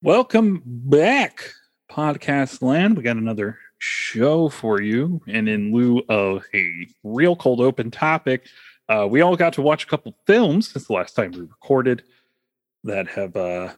[0.00, 1.54] Welcome back,
[1.90, 2.96] podcast land.
[2.96, 5.20] We got another show for you.
[5.26, 8.46] And in lieu of a real cold open topic,
[8.88, 12.04] uh, we all got to watch a couple films since the last time we recorded
[12.84, 13.74] that have uh,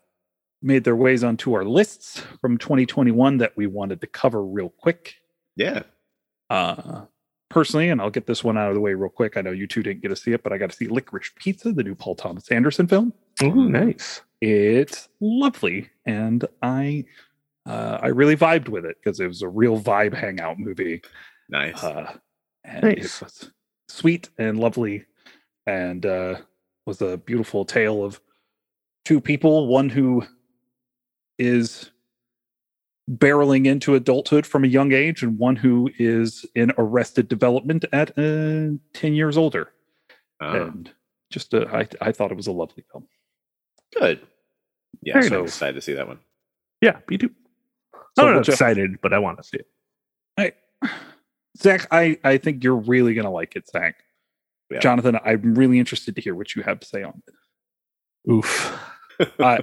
[0.61, 5.15] made their ways onto our lists from 2021 that we wanted to cover real quick.
[5.57, 5.85] Yeah.
[6.51, 7.07] Uh,
[7.49, 9.39] personally, and I'll get this one out of the way real quick.
[9.39, 11.35] I know you two didn't get to see it, but I got to see Licorice
[11.37, 13.15] Pizza, the new Paul Thomas Anderson film.
[13.43, 14.23] Ooh, nice.
[14.41, 17.05] It's lovely, and I
[17.67, 21.03] uh, I really vibed with it because it was a real vibe hangout movie.
[21.49, 21.83] Nice.
[21.83, 22.17] Uh,
[22.65, 23.21] and Nice.
[23.21, 23.51] it was
[23.89, 25.05] sweet and lovely,
[25.67, 26.37] and uh,
[26.87, 28.21] was a beautiful tale of
[29.05, 29.67] two people.
[29.67, 30.25] One who
[31.39, 31.91] is
[33.11, 38.11] barreling into adulthood from a young age, and one who is in arrested development at
[38.19, 39.73] uh, ten years older.
[40.41, 40.91] Uh, And
[41.31, 43.07] just, uh, I I thought it was a lovely film.
[43.99, 44.21] Good.
[45.03, 45.49] Yeah, Very so nice.
[45.51, 46.19] excited to see that one.
[46.81, 47.31] Yeah, me too.
[47.95, 49.67] So I'm we'll not ju- excited, but I want to see it.
[51.59, 53.97] Zach, I, I think you're really going to like it, Zach.
[54.71, 54.79] Yeah.
[54.79, 58.31] Jonathan, I'm really interested to hear what you have to say on it.
[58.33, 58.79] Oof.
[59.39, 59.61] Uh,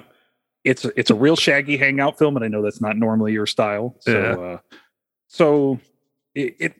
[0.63, 3.95] it's it's a real shaggy hangout film, and I know that's not normally your style.
[4.01, 4.35] So, Yeah.
[4.45, 4.57] uh,
[5.27, 5.79] so
[6.35, 6.73] it, it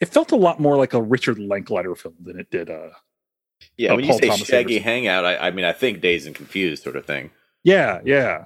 [0.00, 2.68] it felt a lot more like a Richard Linklater film than it did.
[2.68, 2.88] Uh,
[3.76, 4.82] Yeah, Uh, when Paul you say Thomas shaggy Anderson.
[4.82, 7.30] hangout, I, I mean, I think Dazed and Confused sort of thing.
[7.64, 8.44] yeah, yeah,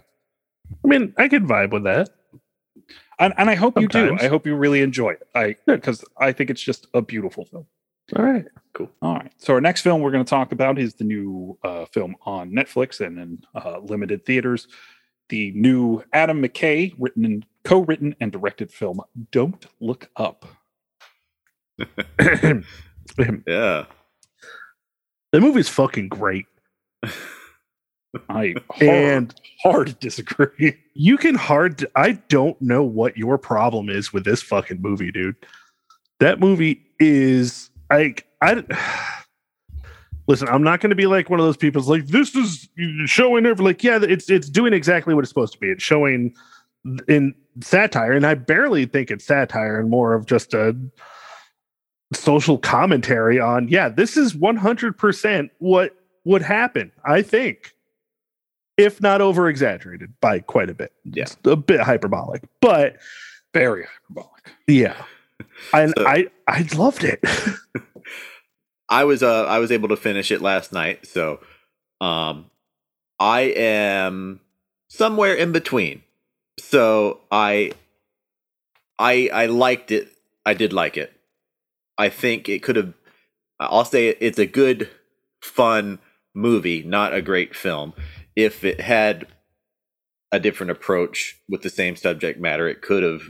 [0.84, 2.10] I mean, I could vibe with that.
[3.18, 4.16] and, and I hope you do.
[4.20, 5.26] I hope you really enjoy it.
[5.34, 7.66] I because I think it's just a beautiful film.
[8.16, 8.90] All right, cool.
[9.00, 9.32] All right.
[9.38, 12.50] So our next film we're going to talk about is the new uh, film on
[12.50, 14.66] Netflix and in uh, limited theaters.
[15.28, 20.44] The new Adam McKay written and co-written and directed film "Don't Look Up."
[25.32, 26.46] the movie's fucking great.
[28.28, 30.76] I hard, And hard disagree.
[30.94, 35.36] you can hard I don't know what your problem is with this fucking movie, dude.
[36.20, 38.62] That movie is like I
[40.28, 42.68] Listen, I'm not going to be like one of those people like this is
[43.06, 45.68] showing every like yeah, it's it's doing exactly what it's supposed to be.
[45.68, 46.34] It's showing
[47.08, 50.76] in satire and I barely think it's satire and more of just a
[52.14, 57.74] social commentary on yeah, this is 100% what would happen, I think.
[58.78, 60.92] If not over exaggerated by quite a bit.
[61.04, 61.24] Yeah.
[61.24, 62.42] It's a bit hyperbolic.
[62.60, 62.96] But
[63.52, 64.52] Very hyperbolic.
[64.66, 64.96] yeah.
[65.74, 67.22] And So- I I loved it.
[68.88, 71.40] I was uh I was able to finish it last night, so
[72.00, 72.50] um
[73.20, 74.40] I am
[74.88, 76.02] somewhere in between.
[76.58, 77.72] So I
[78.98, 80.08] I I liked it.
[80.44, 81.12] I did like it.
[81.98, 82.94] I think it could have
[83.60, 84.90] I'll say it, it's a good
[85.40, 86.00] fun
[86.34, 87.92] movie, not a great film.
[88.34, 89.28] If it had
[90.32, 93.22] a different approach with the same subject matter, it could have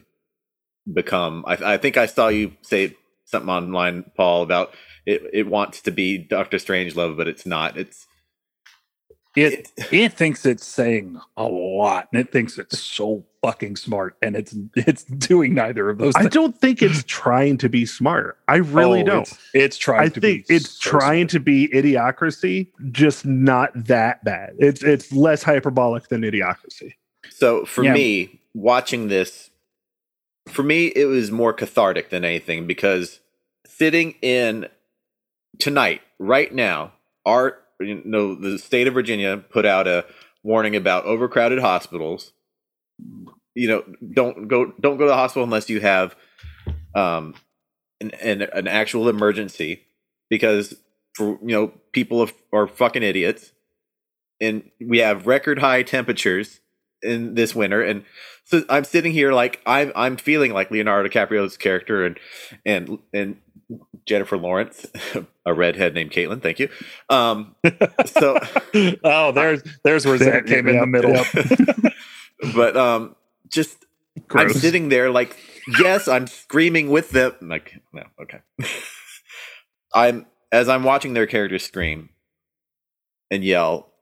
[0.93, 4.75] become I, I think I saw you say something online, Paul, about
[5.07, 7.77] it it wants to be Doctor Strangelove, but it's not.
[7.77, 8.07] It's
[9.37, 14.37] It it thinks it's saying a lot, and it thinks it's so fucking smart, and
[14.37, 16.15] it's it's doing neither of those.
[16.17, 16.35] I things.
[16.35, 18.39] don't think it's trying to be smart.
[18.49, 19.23] I really Oh, don't.
[19.23, 20.55] It's, it's trying I to think be.
[20.55, 24.55] it's so trying to be idiocracy, just not that bad.
[24.59, 26.95] It's it's less hyperbolic than idiocracy.
[27.31, 27.95] So for Yeah.
[27.95, 29.51] me, watching this,
[30.49, 33.21] for me, it was more cathartic than anything because
[33.67, 34.69] sitting in
[35.59, 36.93] tonight, right now,
[37.27, 40.05] our you know the state of Virginia put out a
[40.43, 42.33] warning about overcrowded hospitals.
[43.55, 46.17] You know, don't go don't go to the hospital unless you have
[46.95, 47.35] um
[48.01, 49.83] an an, an actual emergency
[50.31, 50.75] because
[51.15, 53.53] for you know people are, are fucking idiots
[54.41, 56.61] and we have record high temperatures
[57.03, 58.05] in this winter and
[58.45, 62.19] so i'm sitting here like i'm i'm feeling like leonardo dicaprio's character and
[62.65, 63.37] and and
[64.07, 64.87] jennifer lawrence
[65.47, 66.69] a redhead named caitlin thank you
[67.09, 67.55] um
[68.07, 68.39] so
[69.05, 71.11] oh, there's there's where Zach came in the middle.
[71.13, 71.93] yep.
[72.55, 73.17] but um
[73.49, 73.85] just
[74.31, 75.37] i'm sitting there like
[75.81, 78.41] yes i'm screaming with them like no okay
[79.95, 82.09] i'm as i'm watching their characters scream
[83.31, 83.93] and yell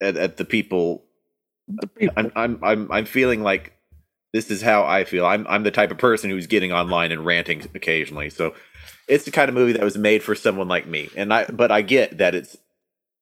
[0.00, 1.04] at, at The people-
[2.16, 3.72] I'm I'm I'm I'm feeling like
[4.32, 5.26] this is how I feel.
[5.26, 8.30] I'm I'm the type of person who's getting online and ranting occasionally.
[8.30, 8.54] So
[9.08, 11.10] it's the kind of movie that was made for someone like me.
[11.16, 12.56] And I but I get that it's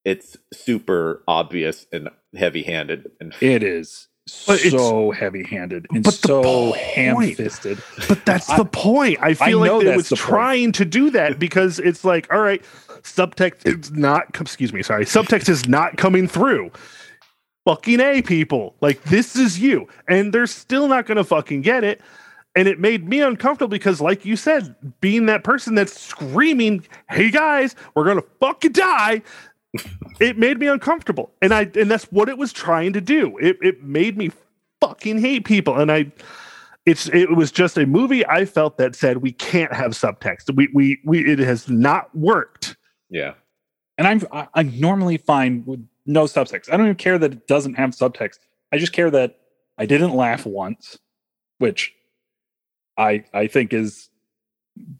[0.04, 4.08] it's super obvious and heavy-handed and It is
[4.46, 6.42] But so heavy-handed and but so
[6.72, 7.82] point- ham-fisted.
[8.08, 9.18] But that's I- the point.
[9.20, 10.28] I feel I like it was the point.
[10.28, 12.62] trying to do that because it's like, all right,
[13.02, 14.40] subtext is not.
[14.40, 15.04] Excuse me, sorry.
[15.04, 16.70] Subtext is not coming through.
[17.64, 18.74] Fucking A people.
[18.80, 19.88] Like this is you.
[20.08, 22.00] And they're still not gonna fucking get it.
[22.56, 27.30] And it made me uncomfortable because, like you said, being that person that's screaming, Hey
[27.30, 29.22] guys, we're gonna fucking die.
[30.20, 31.32] it made me uncomfortable.
[31.42, 33.36] And I and that's what it was trying to do.
[33.38, 34.32] It it made me
[34.80, 35.78] fucking hate people.
[35.78, 36.10] And I
[36.86, 40.52] it's it was just a movie I felt that said we can't have subtext.
[40.56, 42.76] We we we it has not worked.
[43.10, 43.34] Yeah.
[43.96, 46.72] And I'm I- I'm normally fine with no subtext.
[46.72, 48.38] I don't even care that it doesn't have subtext.
[48.72, 49.38] I just care that
[49.78, 50.98] I didn't laugh once,
[51.58, 51.94] which
[52.98, 54.10] I I think is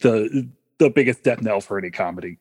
[0.01, 0.49] the
[0.79, 2.39] the biggest death knell for any comedy.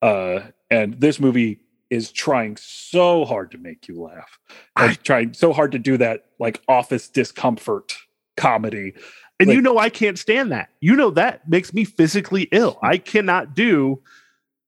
[0.00, 0.40] Uh,
[0.70, 1.60] and this movie
[1.90, 4.38] is trying so hard to make you laugh.
[4.76, 7.94] I- trying so hard to do that like office discomfort
[8.36, 8.94] comedy.
[9.38, 10.70] And Like- you know I can't stand that.
[10.80, 12.78] You know that makes me physically ill.
[12.82, 14.00] I cannot do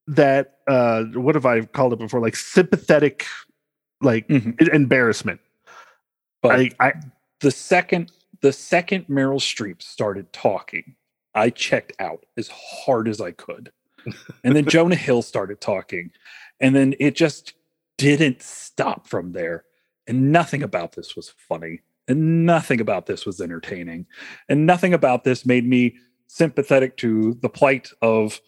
[0.07, 2.21] that uh what have I called it before?
[2.21, 3.25] Like sympathetic
[4.05, 4.61] like Mhm.
[4.63, 5.41] e- embarrassment.
[6.43, 6.93] But I, I
[7.41, 10.95] the second the second Meryl Streep started talking,
[11.35, 13.73] I checked out as hard as I could.
[14.45, 16.11] And then Jonah Hill started talking,
[16.61, 17.55] and then it just
[17.97, 19.65] didn't stop from there.
[20.07, 24.05] And nothing about this was funny, and nothing about this was entertaining,
[24.51, 25.97] and nothing about this made me
[26.27, 28.41] sympathetic to the plight of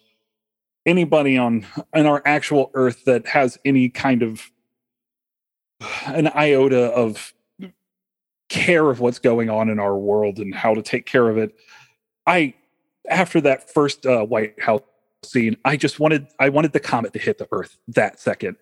[0.85, 1.65] anybody on
[1.95, 4.51] on our actual earth that has any kind of
[6.05, 7.33] an iota of
[8.49, 11.55] care of what's going on in our world and how to take care of it.
[12.25, 12.53] I
[13.09, 14.81] after that first uh, White House
[15.23, 18.55] scene, I just wanted I wanted the comet to hit the Earth that second.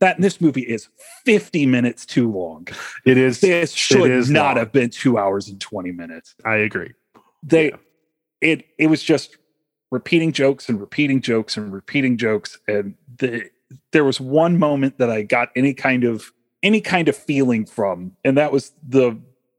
[0.00, 0.88] that this movie is
[1.24, 2.66] 50 minutes too long.
[3.04, 4.56] it is This should is not long.
[4.56, 6.34] have been two hours and 20 minutes.
[6.44, 6.92] I agree.
[7.42, 7.76] They Yeah.
[8.40, 9.36] it it was just
[9.92, 12.58] repeating jokes and repeating jokes and repeating jokes.
[12.68, 13.48] And the
[13.92, 18.12] there was one moment that I got any kind of any kind of feeling from,
[18.24, 19.18] and that was the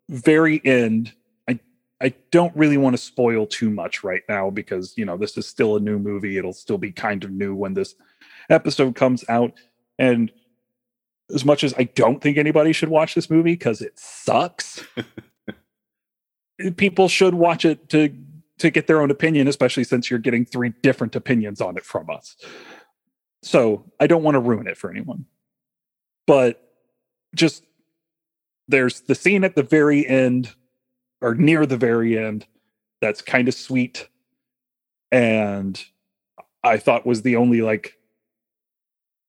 [0.10, 1.14] very end.
[1.48, 1.60] I
[2.02, 5.48] I don't really want to spoil too much right now because you know this is
[5.48, 6.38] still a new movie.
[6.38, 7.96] It'll still be kind of new when this
[8.50, 9.54] episode comes out.
[9.98, 10.32] And
[11.34, 14.84] as much as I don't think anybody should watch this movie because it sucks,
[16.78, 18.14] people should watch it to
[18.60, 22.10] to get their own opinion, especially since you're getting three different opinions on it from
[22.10, 22.36] us.
[23.42, 25.26] So I don't want to ruin it for anyone.
[26.28, 26.71] But
[27.36, 27.64] just
[28.68, 30.54] there's the scene at the very end
[31.22, 32.46] or near the very end
[33.02, 34.08] that's kind of sweet
[35.12, 35.84] and
[36.64, 37.98] I thought was the only like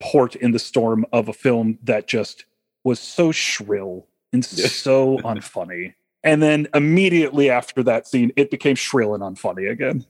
[0.01, 2.45] port in the storm of a film that just
[2.85, 5.95] was so shrill and so unfunny.
[6.25, 10.05] And then immediately after that scene, it became shrill and unfunny again.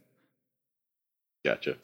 [1.44, 1.76] Gotcha.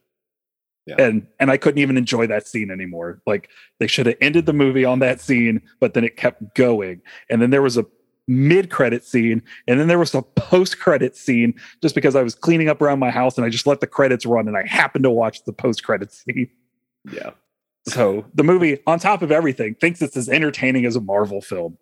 [0.99, 3.20] And and I couldn't even enjoy that scene anymore.
[3.26, 7.02] Like they should have ended the movie on that scene, but then it kept going.
[7.29, 7.87] And then there was a
[8.29, 12.82] mid-credit scene, and then there was a post-credit scene just because I was cleaning up
[12.82, 15.44] around my house and I just let the credits run and I happened to watch
[15.44, 16.50] the post-credit scene.
[17.11, 17.31] Yeah.
[17.88, 21.79] So the movie, on top of everything, thinks it's as entertaining as a Marvel film.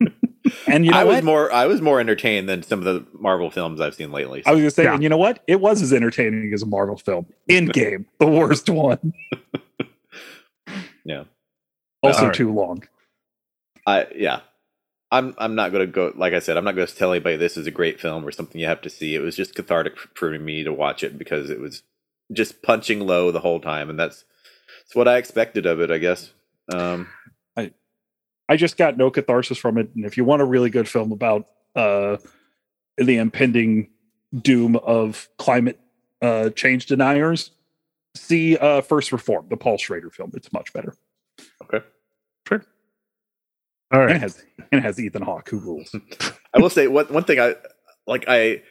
[0.66, 1.24] and you know I was what?
[1.24, 4.42] more I was more entertained than some of the Marvel films I've seen lately.
[4.46, 4.94] I was gonna say, Yeah.
[4.94, 5.42] and you know what?
[5.46, 7.26] It was as entertaining as a Marvel film.
[7.50, 9.12] Endgame, the worst one.
[11.04, 11.24] Yeah.
[12.02, 12.34] Also Alright.
[12.36, 12.84] too long.
[13.86, 14.40] I yeah.
[15.10, 17.66] I'm I'm not gonna go like I said, I'm not gonna tell anybody this is
[17.66, 19.14] a great film or something you have to see.
[19.14, 21.82] It was just cathartic for me to watch it because it was
[22.30, 24.24] just punching low the whole time, and that's
[24.84, 26.30] that's what I expected of it, I guess.
[26.70, 27.08] Um
[28.48, 29.90] I just got no catharsis from it.
[29.94, 32.16] And if you want a really good film about uh,
[32.96, 33.90] the impending
[34.34, 35.78] doom of climate
[36.22, 37.50] uh, change deniers,
[38.14, 40.32] see uh, First Reform, the Paul Schrader film.
[40.34, 40.94] It's much better.
[41.62, 41.84] okay.
[43.90, 45.94] All And it has and it has Ethan Hawke who rules.
[46.54, 47.54] I will say one one thing I
[48.06, 48.62] like I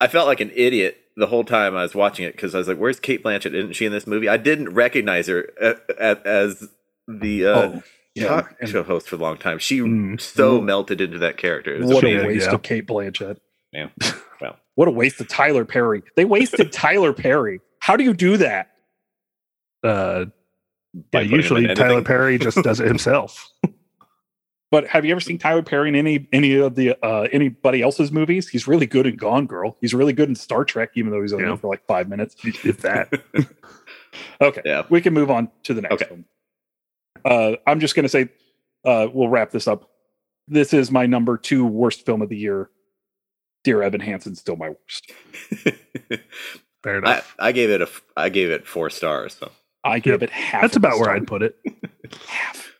[0.00, 2.68] I felt like an idiot the whole time I was watching it because I was
[2.68, 3.54] like, "Where's Cate Blanchett?
[3.54, 6.68] Isn't she in this movie?" I didn't recognize her uh, uh, as
[7.08, 7.82] the uh, oh,
[8.22, 8.28] yeah.
[8.28, 9.58] talk And show host for a long time.
[9.58, 10.20] She Mm.
[10.20, 11.74] so melted into that character.
[11.74, 12.54] It was what a waste yeah.
[12.54, 13.38] of Cate Blanchett.
[13.72, 13.88] Yeah.
[14.38, 14.58] Well.
[14.74, 16.02] what a waste of Tyler Perry.
[16.14, 17.60] They wasted Tyler Perry.
[17.78, 18.70] How do you do that?
[19.82, 20.26] Uh,
[21.10, 22.02] By yeah, usually Tyler.
[22.02, 23.50] Perry just does it himself.
[24.70, 28.12] But have you ever seen Tyler Perry in any any of the uh, anybody else's
[28.12, 28.46] movies?
[28.48, 29.76] He's really good in Gone Girl.
[29.80, 31.56] He's really good in Star Trek, even though he's only Yeah.
[31.56, 32.36] for like five minutes.
[32.44, 33.10] if that.
[34.42, 34.82] Okay, Yeah.
[34.90, 36.06] we can move on to the next Okay.
[36.10, 36.24] one.
[37.26, 38.28] Uh, I'm just going to say,
[38.84, 39.90] uh, we'll wrap this up.
[40.48, 42.70] This is my number two worst film of the year.
[43.64, 45.12] Dear Evan Hansen, still my worst.
[46.84, 47.34] Fair enough.
[47.40, 49.34] I gave it a I gave it four stars.
[49.34, 49.50] So
[49.82, 50.62] I give it half.
[50.62, 51.10] That's about where.
[51.10, 51.58] I'd put it.
[52.28, 52.78] half.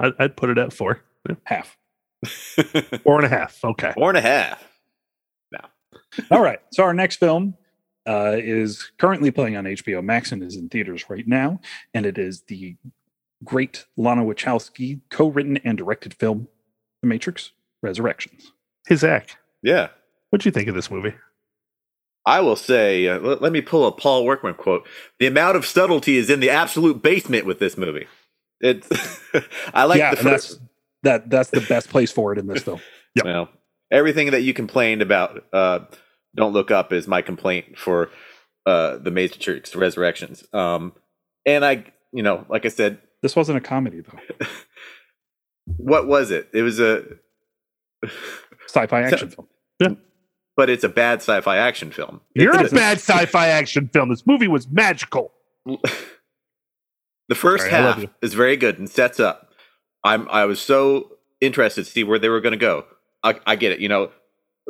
[0.00, 1.02] I'd, I'd put it at four,
[1.44, 1.76] half.
[3.04, 3.62] four and a half.
[3.62, 3.92] Okay.
[3.94, 4.64] Four and a half.
[6.30, 6.60] All right.
[6.72, 7.54] So our next film
[8.06, 11.60] uh, is currently playing on HBO Max and is in theaters right now,
[11.94, 12.76] and it is the
[13.44, 16.48] great Lana Wachowski co-written and directed film,
[17.02, 18.52] The Matrix: Resurrections.
[18.86, 19.88] Hey Zach, Yeah.
[20.30, 21.14] what'd you think of this movie?
[22.24, 24.86] I will say, uh, let, let me pull a Paul Workman quote.
[25.18, 28.06] The amount of subtlety is in the absolute basement with this movie.
[28.60, 28.88] It's,
[29.74, 30.60] I like yeah, the first, that's
[31.02, 31.30] that.
[31.30, 32.80] That's the best place for it in this film.
[33.14, 33.24] Yep.
[33.26, 33.48] well,
[33.90, 35.80] everything that you complained about, uh,
[36.34, 38.08] Don't Look Up is my complaint for
[38.64, 40.44] uh, the Matrix Resurrections.
[40.54, 40.94] Um,
[41.44, 44.46] and I, you know, like I said, This wasn't a comedy though.
[45.76, 46.48] what was it?
[46.52, 47.04] It was a,
[48.66, 49.30] Sci-fi So- action
[49.80, 49.98] film.
[50.56, 52.20] but it's a bad sci-fi action film.
[52.34, 54.08] You're a bad sci-fi action film.
[54.10, 55.32] This movie was magical.
[57.28, 59.50] the first Sorry, I love half is very good and sets up.
[60.04, 62.84] I'm I was so interested to see where they were going to go.
[63.22, 63.78] I, I get it.
[63.80, 64.10] You know,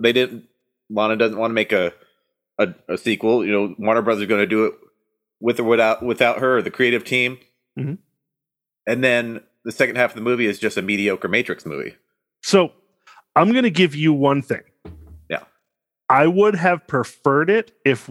[0.00, 0.44] they didn't.
[0.90, 1.92] Lana doesn't want to make a,
[2.58, 3.44] a a sequel.
[3.44, 4.74] You know, Warner Brothers are going to do it
[5.40, 7.38] with or without without her, the creative team.
[7.78, 7.96] Mhm.
[8.86, 11.94] And then the second half of the movie is just a mediocre Matrix movie.
[12.42, 12.72] So
[13.36, 14.62] I'm going to give you one thing.
[15.28, 15.44] Yeah.
[16.08, 18.10] I would have preferred it if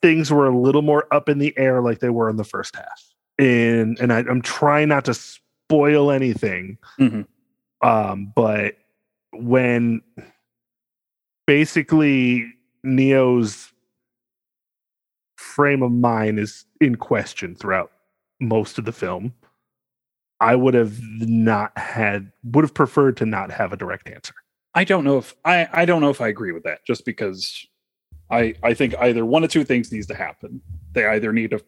[0.00, 2.76] things were a little more up in the air like they were in the first
[2.76, 3.02] half.
[3.38, 6.78] And and I, I'm trying not to spoil anything.
[7.00, 7.26] Mhm.
[7.82, 8.76] Um, but
[9.32, 10.02] when
[11.46, 12.52] basically
[12.84, 13.72] Neo's
[15.36, 17.90] frame of mind is in question throughout
[18.40, 19.32] most of the film,
[20.42, 24.34] I would have not had would have preferred to not have a direct answer.
[24.74, 26.84] I don't know if I I don't know if I agree with that.
[26.86, 27.66] Just because
[28.30, 30.60] I I think either one of two things needs to happen.
[30.92, 31.62] They either need to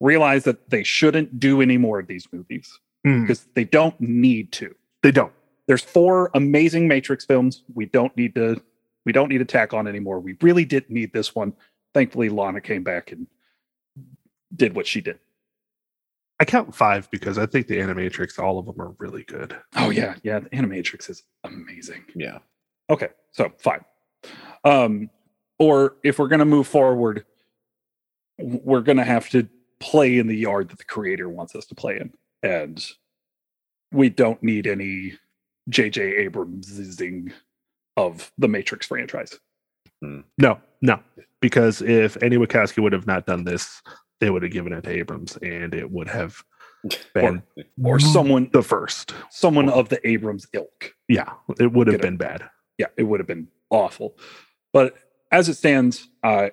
[0.00, 4.50] realize that they shouldn't do any more of these movies Mm, because they don't need
[4.52, 4.74] to.
[5.02, 5.32] they don't.
[5.68, 7.62] There's four amazing Matrix films.
[7.74, 8.60] We don't need to
[9.04, 10.18] we don't need to tack on anymore.
[10.18, 11.52] We really didn't need this one.
[11.94, 13.26] Thankfully, Lana came back and
[14.54, 15.18] did what she did.
[16.38, 19.56] I count five because I think the Animatrix, all of them are really good.
[19.76, 20.40] Oh yeah, yeah.
[20.40, 22.04] The Animatrix is amazing.
[22.14, 22.38] Yeah.
[22.90, 23.84] Okay, so fine.
[24.64, 25.10] Um,
[25.58, 27.24] or if we're gonna move forward,
[28.38, 29.48] we're gonna have to
[29.80, 32.12] play in the yard that the creator wants us to play in,
[32.42, 32.84] and
[33.92, 35.14] we don't need any
[35.70, 36.28] J.J.
[36.28, 37.32] Abramsing
[37.96, 39.38] of the Matrix franchise.
[40.02, 41.00] No, no,
[41.40, 43.80] because if Andy Wachowski would have not done this,
[44.20, 46.42] they would have given it to Abrams, and it would have
[47.14, 47.42] been
[47.82, 49.14] Or someone, the first.
[49.30, 50.94] someone of the Abrams ilk.
[51.08, 52.08] Yeah, it would have Get it.
[52.08, 52.48] been bad.
[52.78, 54.16] yeah, it would have been awful.
[54.72, 54.94] But
[55.32, 56.48] as it stands, uh,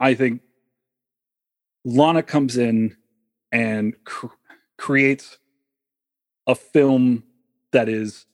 [0.00, 0.40] I think
[1.84, 2.96] Lana comes in
[3.52, 4.26] and cr-
[4.78, 5.38] creates
[6.46, 7.24] a film
[7.72, 8.26] that is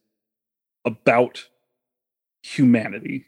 [0.84, 1.46] about
[2.42, 3.26] humanity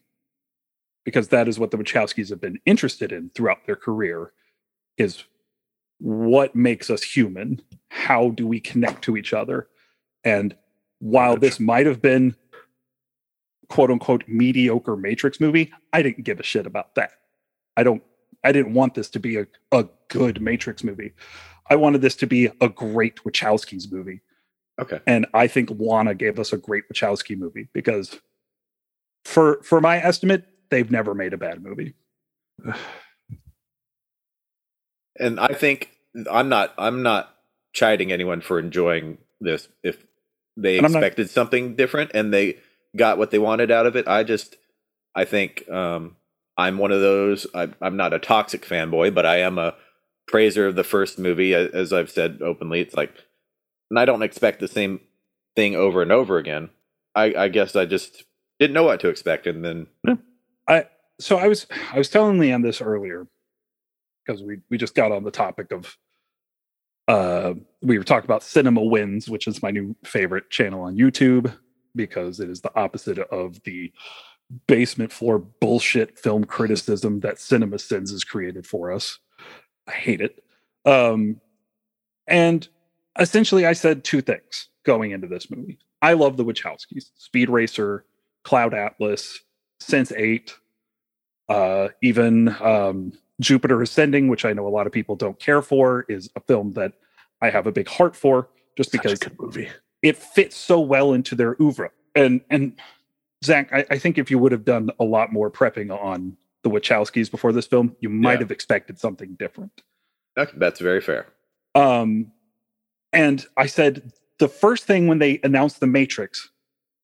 [1.04, 4.32] because that is what the Wachowskis have been interested in throughout their career
[4.96, 5.24] is
[5.98, 7.62] what makes us human.
[7.88, 9.68] How do we connect to each other?
[10.24, 10.56] And
[10.98, 12.34] while this might have been
[13.68, 17.12] quote unquote mediocre matrix movie i didn't give a shit about that.
[17.76, 18.02] I don't
[18.42, 21.12] i didn't want this to be a, a good matrix movie.
[21.68, 24.20] I wanted this to be a great wachowskis movie.
[24.80, 25.00] Okay.
[25.06, 28.18] and i think lana gave us a great wachowski movie because
[29.24, 31.94] for for my estimate they've never made a bad movie
[35.18, 35.90] And I think
[36.30, 37.34] I'm not I'm not
[37.72, 40.04] chiding anyone for enjoying this if
[40.56, 42.58] they And I'm not- expected something different and they
[42.96, 44.06] got what they wanted out of it.
[44.08, 44.56] I just
[45.14, 46.16] I think um
[46.56, 49.74] I'm one of those I I'm not a toxic fanboy, but I am a
[50.26, 52.80] praiser of the first movie as I've said openly.
[52.80, 53.12] It's like
[53.90, 55.00] and I don't expect the same
[55.56, 56.70] thing over and over again.
[57.14, 58.24] I I guess I just
[58.60, 59.86] didn't know what to expect and then
[60.68, 60.86] I.
[61.20, 63.26] so I was I was telling Leanne this earlier
[64.24, 65.96] because we we just got on the topic of
[67.08, 71.54] uh we were talking about cinema wins, which is my new favorite channel on YouTube
[71.94, 73.92] because it is the opposite of the
[74.66, 79.18] basement floor bullshit film criticism that Cinema Sins has created for us.
[79.86, 80.42] I hate it.
[80.84, 81.40] Um
[82.26, 82.66] and
[83.18, 85.78] essentially I said two things going into this movie.
[86.02, 88.04] I love the Wachowskis, Speed Racer,
[88.44, 89.40] Cloud Atlas,
[89.80, 90.54] Sense 8,
[91.48, 96.04] uh, even um, Jupiter Ascending, which I know a lot of people don't care for,
[96.08, 96.92] is a film that
[97.40, 99.18] I have a big heart for, just because
[100.02, 101.90] it fits so well into their oeuvre.
[102.14, 102.78] And and
[103.44, 106.70] Zach, I, I think if you would have done a lot more prepping on the
[106.70, 108.38] Wachowskis before this film, you might Yeah.
[108.40, 109.82] have expected something different.
[110.36, 111.26] that's very fair.
[111.74, 112.32] Um,
[113.12, 116.50] and I said the first thing when they announced the Matrix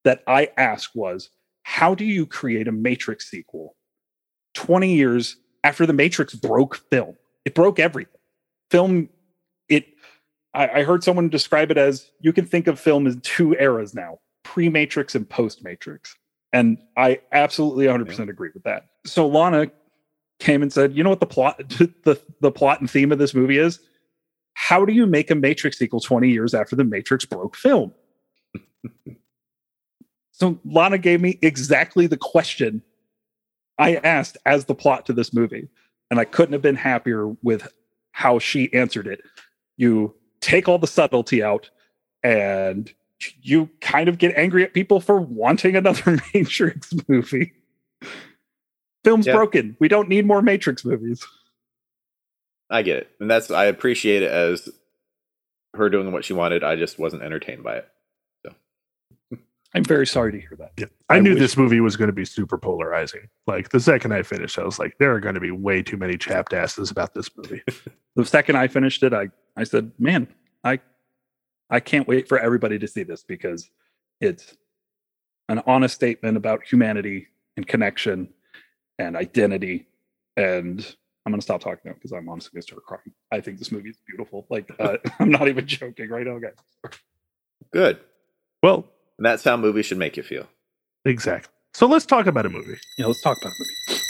[0.05, 1.31] that I asked was,
[1.63, 3.77] how do you create a Matrix sequel
[4.55, 7.17] 20 years after the Matrix broke film?
[7.45, 8.13] It broke everything.
[8.71, 9.09] Film,
[9.69, 9.87] it,
[10.55, 13.95] I, I heard someone describe it as you can think of film as two eras
[13.95, 16.17] now pre Matrix and post Matrix.
[16.53, 18.87] And I absolutely 100% agree with that.
[19.07, 19.71] So Lana
[20.41, 23.35] came and said, you know what the plot, the, the plot and theme of this
[23.35, 23.81] movie is?
[24.55, 27.93] How do you make a Matrix sequel 20 years after the Matrix broke film?
[30.33, 32.83] so Lana gave me exactly the question
[33.81, 35.69] I asked as the plot to this movie.
[36.11, 37.67] And I couldn't have been happier with
[38.13, 39.23] how she answered it.
[39.77, 41.71] You take all the subtlety out
[42.23, 42.93] and
[43.43, 47.53] you kind of get angry at people for wanting another Matrix movie.
[49.03, 49.33] Film's yeah.
[49.33, 49.77] broken.
[49.79, 51.25] We don't need more Matrix movies.
[52.69, 53.11] I get it.
[53.19, 54.69] And that's I appreciate it as
[55.75, 56.65] her doing what she wanted.
[56.65, 57.89] I just wasn't entertained by it.
[59.73, 60.73] So I'm very sorry to hear that.
[60.77, 60.87] Yeah.
[61.09, 63.29] I, I knew wish- this movie was going to be super polarizing.
[63.47, 65.97] Like the second I finished, I was like, there are going to be way too
[65.97, 67.63] many chapped asses about this movie.
[68.17, 70.29] the second I finished it, I I said, man,
[70.65, 70.81] I
[71.71, 73.71] I can't wait for everybody to see this because
[74.21, 74.57] it's
[75.49, 78.29] an honest statement about humanity and connection
[78.99, 79.89] and identity.
[80.37, 80.81] And
[81.25, 83.13] I'm going to stop talking now because I'm honestly going to start crying.
[83.31, 84.47] I think this movie is beautiful.
[84.49, 86.55] Like, uh, I'm not even joking right now, guys.
[87.73, 88.01] Good.
[88.63, 88.89] Well,
[89.21, 90.47] that's how movies should make you feel.
[91.05, 91.53] Exactly.
[91.73, 92.79] So let's talk about a movie.
[92.99, 94.01] Yeah, let's talk about a movie.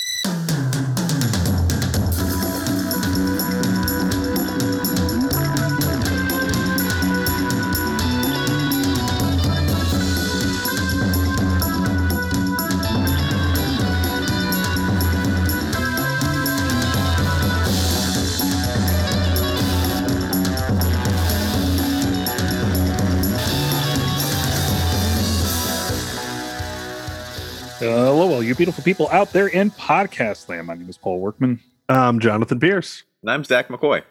[28.51, 30.67] You beautiful people out there in podcast land.
[30.67, 31.61] My name is Paul Workman.
[31.89, 33.05] I'm Jonathan Pierce.
[33.23, 34.03] And I'm Zach McCoy.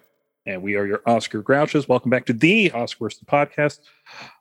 [0.46, 1.90] And we are your Oscar Grouches.
[1.90, 3.82] Welcome back to the Oscar Worsted Podcast,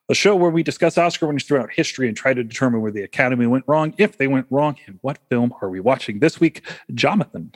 [0.08, 3.02] a show where we discuss Oscar winners throughout history and try to determine where the
[3.02, 6.62] Academy went wrong, if they went wrong, and what film are we watching this week,
[6.94, 7.50] Jonathan?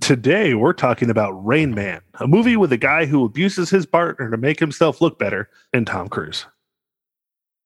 [0.00, 4.30] Today, we're talking about Rain Man, a movie with a guy who abuses his partner
[4.30, 6.46] to make himself look better, and Tom Cruise.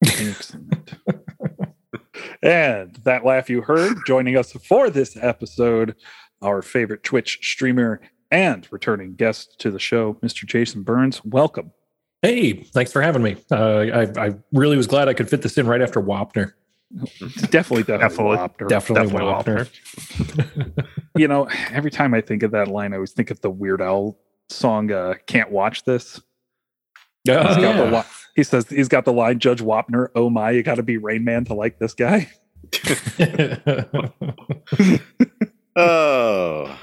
[0.03, 0.95] Excellent.
[2.43, 5.95] And that laugh you heard joining us for this episode,
[6.41, 8.01] our favorite Twitch streamer
[8.31, 10.45] and returning guest to the show, Mr.
[10.45, 11.23] Jason Burns.
[11.23, 11.71] Welcome.
[12.21, 13.37] Hey, thanks for having me.
[13.49, 16.51] Uh, I, I, really was glad I could fit this in right after Wapner.
[17.49, 18.67] definitely, definitely, definitely Wapner.
[18.67, 19.65] Definitely, definitely
[20.35, 20.87] Wapner.
[21.15, 23.81] you know, every time I think of that line, I always think of the Weird
[23.81, 24.17] Al
[24.49, 26.17] song uh, "Can't Watch This."
[27.27, 28.03] Uh, yeah
[28.35, 31.23] he says he's got the line Judge Wapner, oh my, you got to be Rain
[31.23, 32.29] Man to like this guy.
[35.75, 36.79] oh,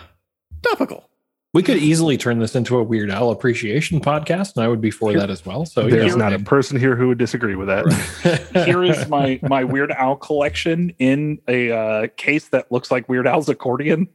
[0.63, 1.07] topical.
[1.53, 4.93] We could easily turn this into a Weird Al appreciation podcast, and I would be
[4.93, 5.67] for that as well.
[5.67, 8.67] So there's not a person here who would disagree with that.
[8.67, 13.27] here is my my Weird Al collection in a uh, case that looks like Weird
[13.27, 14.07] Al's accordion.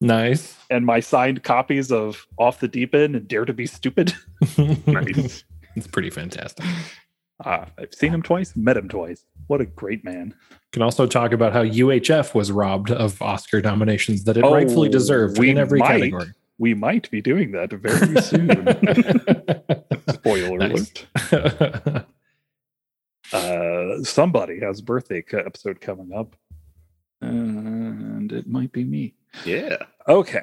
[0.00, 0.56] Nice.
[0.68, 4.12] And my signed copies of Off the Deep End and Dare to Be Stupid.
[4.86, 5.44] nice.
[5.74, 6.64] It's pretty fantastic.
[7.44, 9.24] Uh, I've seen him twice, met him twice.
[9.46, 10.34] What a great man.
[10.72, 14.88] Can also talk about how UHF was robbed of Oscar nominations that it oh, rightfully
[14.88, 16.32] deserved in every might, category.
[16.58, 18.48] We might be doing that very soon.
[20.14, 21.06] Spoiler alert.
[23.32, 26.36] uh, somebody has a birthday episode coming up,
[27.20, 29.14] and it might be me.
[29.44, 29.76] Yeah.
[30.08, 30.42] Okay.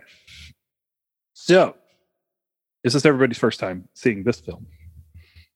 [1.33, 1.75] So,
[2.83, 4.67] is this everybody's first time seeing this film?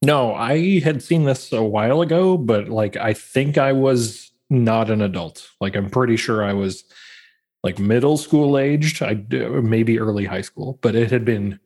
[0.03, 4.89] No, I had seen this a while ago, but like I think I was not
[4.89, 5.49] an adult.
[5.61, 6.83] Like I'm pretty sure I was
[7.63, 11.57] like middle school aged, I maybe early high school, but it had been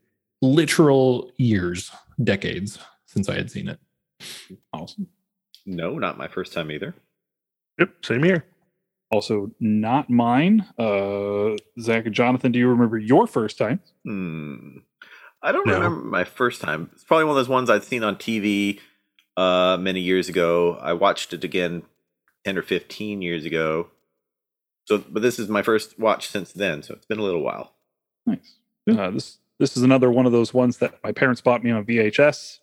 [0.44, 1.92] literal years,
[2.24, 3.80] decades since I had seen it.
[4.72, 5.08] Awesome.
[5.66, 6.94] No, not my first time either.
[7.80, 8.46] Yep, same here.
[9.12, 10.66] Also, not mine.
[10.78, 13.80] Uh, Zach and Jonathan, do you remember your first time?
[14.06, 14.78] Hmm.
[15.42, 15.74] I don't no.
[15.76, 16.90] remember my first time.
[16.94, 18.80] It's probably one of those ones I'd seen on TV
[19.36, 20.78] uh, many years ago.
[20.82, 21.84] I watched it again
[22.44, 23.90] ten or fifteen years ago.
[24.86, 27.74] So, but this is my first watch since then, so it's been a little while.
[28.26, 28.56] Nice.
[28.90, 31.86] Uh, this this is another one of those ones that my parents bought me on
[31.86, 32.60] VHS.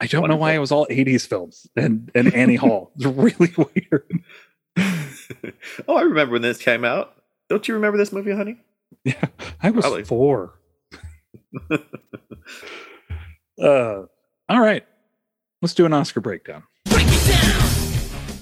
[0.00, 0.36] I don't Wonderful.
[0.36, 2.92] know why it was all '80s films and and Annie Hall.
[2.96, 4.22] It's really weird.
[5.88, 7.14] oh, I remember when this came out.
[7.48, 8.58] Don't you remember this movie, honey?
[9.04, 9.24] Yeah,
[9.60, 10.04] I was Probably.
[10.04, 10.54] four.
[13.62, 14.02] uh,
[14.48, 14.84] all right.
[15.60, 16.62] let's do an Oscar breakdown.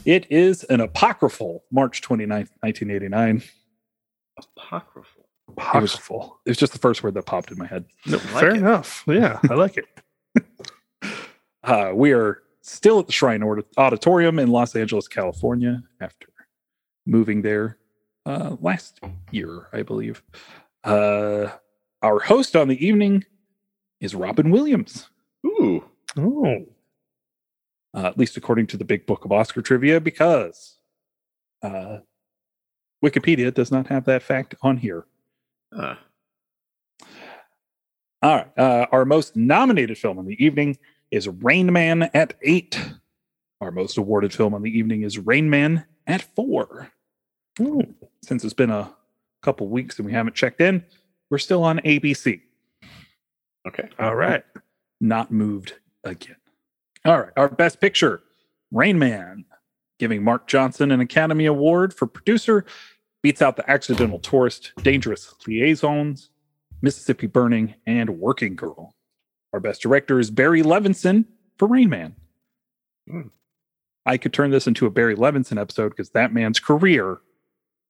[0.06, 3.42] It is an apocryphal March 29th, 1989.
[4.38, 5.26] Apocryphal.
[5.48, 6.40] Apocryphal.
[6.46, 7.84] It was just the first word that popped in my head.
[8.06, 8.56] No, like fair it.
[8.58, 9.04] enough.
[9.06, 9.86] Yeah, I like it.
[11.62, 16.28] Uh, we are still at the Shrine Aud- Auditorium in Los Angeles, California, after
[17.06, 17.76] moving there
[18.24, 18.98] uh, last
[19.30, 20.22] year, I believe.
[20.82, 21.48] Uh,
[22.02, 23.24] our host on the evening
[24.00, 25.08] is Robin Williams,
[25.46, 25.84] Ooh.
[26.16, 26.66] Oh,
[27.94, 30.78] uh, at least according to the Big Book of Oscar Trivia, because
[31.62, 31.98] uh,
[33.04, 35.06] Wikipedia does not have that fact on here.
[35.72, 35.94] Huh.
[38.22, 38.58] All right.
[38.58, 40.78] Uh, our most nominated film on the evening
[41.10, 42.78] is Rain Man at eight.
[43.60, 46.90] Our most awarded film on the evening is Rain Man at four.
[47.60, 47.82] Ooh.
[48.22, 48.94] Since it's been a
[49.42, 50.84] couple weeks and we haven't checked in,
[51.30, 52.40] we're still on ABC.
[53.66, 53.88] Okay.
[53.98, 54.42] all right.
[55.00, 56.36] Not moved again.
[57.04, 57.32] All right.
[57.36, 58.22] Our best picture,
[58.70, 59.44] Rain Man,
[59.98, 62.64] giving Mark Johnson an Academy Award for producer,
[63.22, 66.30] beats out The Accidental Tourist, Dangerous Liaisons,
[66.82, 68.94] Mississippi Burning, and Working Girl.
[69.52, 71.26] Our best director is Barry Levinson
[71.58, 72.14] for Rain Man.
[73.08, 73.28] Hmm.
[74.06, 77.18] I could turn this into a Barry Levinson episode because that man's career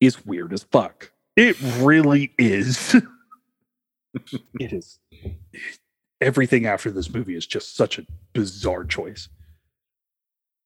[0.00, 1.12] is weird as fuck.
[1.36, 2.96] It really is.
[4.14, 4.98] It is.
[6.20, 9.28] Everything after this movie is just such a bizarre choice.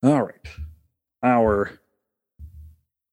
[0.03, 0.49] All right.
[1.23, 1.79] Our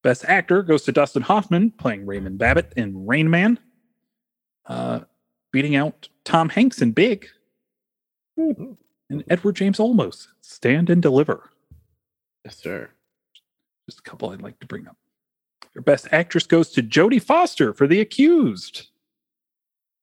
[0.03, 3.59] best actor goes to Dustin Hoffman playing Raymond Babbitt in Rain Man,
[4.65, 5.01] uh,
[5.51, 7.27] beating out Tom Hanks in Big,
[8.37, 8.77] and
[9.29, 11.49] Edward James Olmos Stand and Deliver.
[12.43, 12.89] Yes, sir.
[13.87, 14.97] Just a couple I'd like to bring up.
[15.73, 18.87] Your best actress goes to Jodie Foster for The Accused.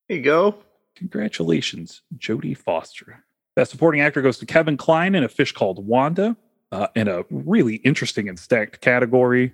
[0.09, 0.57] Here you go.
[0.97, 3.25] Congratulations, Jodie Foster.
[3.55, 6.37] Best supporting actor goes to Kevin Kline in A Fish Called Wanda,
[6.73, 9.53] uh, in a really interesting and stacked category.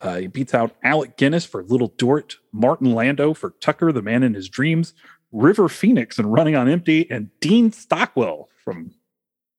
[0.00, 4.22] Uh, he beats out Alec Guinness for Little Dorrit, Martin Landau for Tucker, the Man
[4.22, 4.94] in His Dreams,
[5.32, 8.92] River Phoenix and Running on Empty, and Dean Stockwell from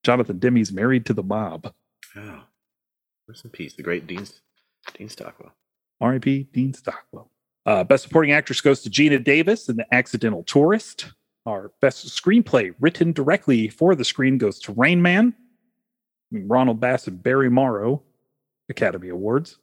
[0.04, 1.74] Jonathan Demme's Married to the Mob.
[2.15, 2.43] Oh.
[3.28, 4.26] Rest in peace, the great Dean,
[4.93, 5.54] Dean Stockwell.
[6.02, 6.48] R.I.P.
[6.52, 7.30] Dean Stockwell.
[7.69, 11.12] Uh, best supporting actress goes to Geena Davis in The Accidental Tourist.
[11.45, 15.36] Our best screenplay written directly for the screen goes to Rain Man.
[16.32, 18.01] Ronald Bass and Barry Morrow,
[18.69, 19.60] Academy Awards,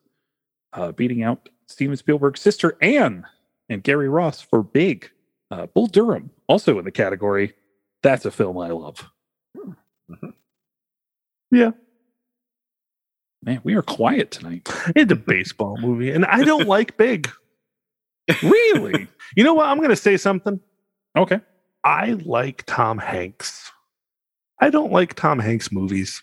[0.73, 3.27] uh, beating out Steven Spielberg's sister Anne
[3.69, 5.11] and Gary Ross for Big.
[5.51, 7.55] Uh, Bull Durham, also in the category.
[8.05, 9.11] That's a film I love.
[9.57, 10.33] Mhm.
[11.51, 11.73] Yeah.
[13.43, 14.69] Man, we are quiet tonight.
[14.95, 17.29] It's a baseball movie, and I don't like big.
[18.43, 19.07] Really?
[19.37, 19.67] You know what?
[19.67, 20.61] I'm going to say something.
[21.17, 21.41] okay.
[21.85, 23.71] I like Tom Hanks.
[24.61, 26.23] I don't like Tom Hanks movies.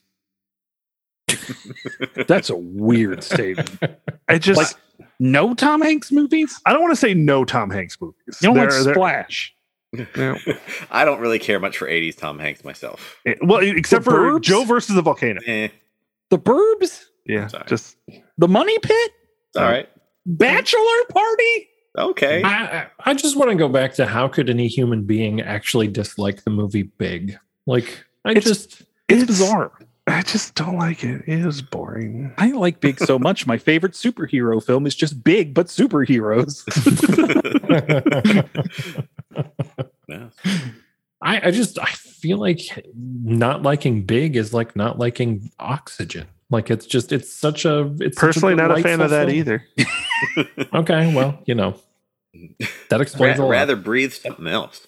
[2.28, 3.80] That's a weird statement.
[4.28, 6.60] I just Like, No Tom Hanks movies?
[6.66, 8.18] I don't want to say no Tom Hanks movies.
[8.42, 9.56] You don't like They're- they're- Splash?
[10.18, 10.38] yeah.
[10.92, 13.18] I don't really care much for 80s Tom Hanks myself.
[13.26, 14.42] Eh, Well, except The for Burbs?
[14.42, 15.40] Joe versus the volcano.
[15.46, 15.70] Eh,
[16.30, 17.06] The Burbs?
[17.26, 17.96] Yeah, just
[18.38, 19.12] The Money Pit?
[19.56, 19.88] all right.
[20.26, 21.70] Bachelor Party?
[21.98, 22.42] Okay.
[22.44, 26.44] I, I just want to go back to how could any human being actually dislike
[26.44, 27.38] the movie Big?
[27.68, 29.72] Like, I It's- just It's, It's- bizarre.
[30.06, 31.22] I just don't like it.
[31.28, 32.34] It is boring.
[32.38, 33.48] I like Big so much.
[33.48, 36.64] My favorite superhero film is just Big, but superheroes.
[40.10, 40.30] Yeah.
[41.22, 42.86] I, I just I feel like
[43.24, 46.28] not liking Big is like not liking Oxygen.
[46.54, 49.38] Like it's just it's such a it's such Personally, not a fan of that film.
[49.38, 49.66] either.
[50.74, 51.76] Okay, well, you know
[52.90, 53.52] that explains Ra- a lot.
[53.52, 54.88] rather breathe something else.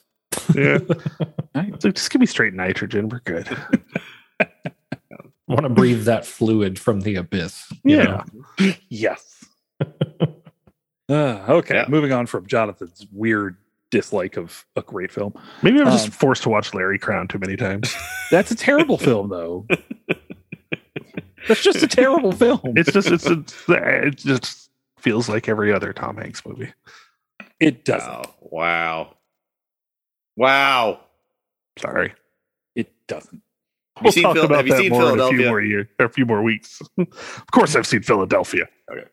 [0.56, 0.78] Yeah,
[1.56, 3.10] I- so just give me straight nitrogen.
[3.10, 3.50] We're good.
[5.48, 7.72] want to breathe that fluid from the abyss.
[7.84, 8.24] you Yeah.
[8.60, 8.72] know?
[8.90, 9.44] yes.
[11.08, 11.86] Uh, okay, Yeah.
[11.88, 13.58] moving on from Jonathan's weird
[13.92, 15.34] dislike of a great film.
[15.62, 17.94] Maybe I'm just Um, forced to watch Larry Crowne too many times.
[18.32, 19.68] That's a terrible film, though.
[21.48, 22.60] That's just a terrible film.
[22.76, 26.74] It's just it's, it's it just feels like every other Tom Hanks movie.
[27.60, 28.12] it doesn't.
[28.12, 28.30] Wow.
[28.42, 29.16] Wow.
[30.38, 31.00] Wow.
[31.80, 32.14] Sorry.
[32.76, 33.42] It doesn't.
[33.98, 35.38] Have you We'll seen, talk Phil- about have you that seen more in a few
[35.38, 35.50] Philadelphia?
[35.50, 36.82] more years, a few more weeks.
[36.98, 38.68] of course, I've seen Philadelphia.
[38.92, 39.06] Okay.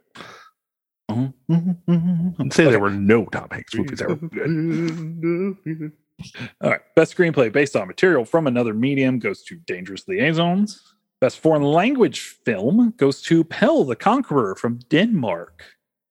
[1.10, 5.92] I'd say there were no Tom Hanks movies that were good.
[6.62, 6.80] All right.
[6.96, 10.91] Best screenplay based on material from another medium goes to Dangerous Liaisons.
[11.22, 15.62] Best foreign language film goes to Pelle the Conqueror from Denmark.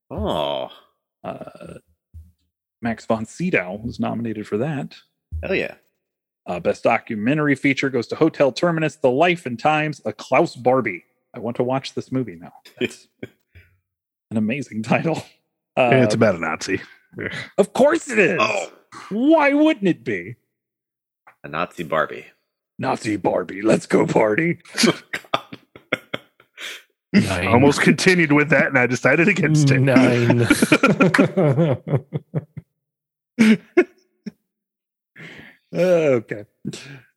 [0.10, 0.70] Oh,
[1.22, 1.80] Uh,
[2.82, 4.96] Max von Sydow was nominated for that.
[5.44, 5.76] hell yeah.
[6.48, 11.04] Uh, best documentary feature goes to Hotel Terminus: The Life and Times of Klaus Barbie.
[11.36, 12.54] I want to watch this movie now.
[12.80, 13.10] It's
[14.32, 15.18] an amazing title.
[15.78, 16.80] Uh, And it's about a Nazi.
[17.58, 18.38] of course it is.
[18.42, 18.72] Oh,
[19.10, 20.36] Why wouldn't it be?
[21.44, 22.28] a Nazi Barbie.
[22.82, 24.58] Nazi Barbie, let's go party.
[27.14, 27.48] Nine.
[27.48, 29.80] Almost continued with that, and I decided against it.
[29.82, 30.48] Nine.
[35.74, 36.46] okay.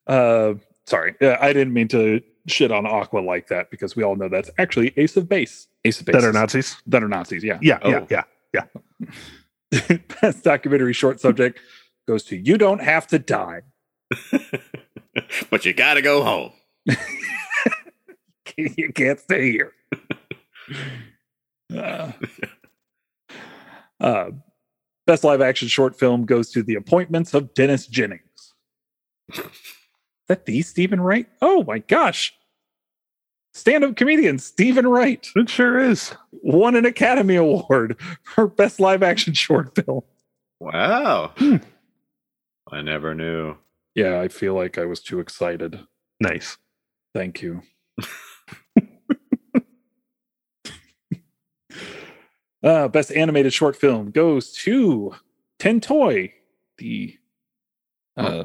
[0.07, 0.55] Uh,
[0.87, 4.29] sorry, uh, I didn't mean to shit on Aqua like that because we all know
[4.29, 5.66] that's actually Ace of Base.
[5.85, 6.77] Ace of Base that are Nazis.
[6.87, 7.42] that are Nazis.
[7.42, 7.59] Yeah.
[7.62, 8.07] Yeah, Oh.
[8.11, 8.64] yeah, yeah.
[10.20, 11.59] Best documentary short subject
[12.07, 13.61] goes to "You Don't Have to Die."
[15.50, 16.53] but you gotta go home.
[18.57, 19.72] you can't stay here.
[21.74, 22.12] Uh,
[24.00, 24.31] uh,
[25.07, 28.55] best live action short film goes to The Appointments of Dennis Jennings.
[29.33, 29.42] Is
[30.29, 31.27] that the Steven Wright?
[31.42, 32.35] Oh my gosh.
[33.55, 36.14] Stand up comedian Steven Wright It sure is.
[36.33, 40.03] won an Academy Award for Best Live Action Short Film.
[40.61, 41.33] Wow.
[41.37, 41.57] Hmm.
[42.70, 43.57] I never knew.
[43.94, 45.78] Yeah, I feel like I was too excited.
[46.20, 46.59] Nice.
[47.14, 47.62] Thank you.
[52.62, 55.14] uh, best animated short film goes to
[55.59, 56.33] Tin Toy,
[56.78, 57.16] the
[58.16, 58.44] uh,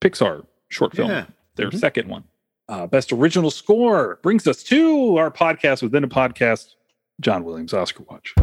[0.00, 1.26] Pixar short film, Yeah.
[1.56, 1.78] their Mhm.
[1.78, 2.24] second one.
[2.68, 6.74] Uh, best original score brings us to our podcast within a podcast,
[7.20, 8.34] John Williams Oscar Watch.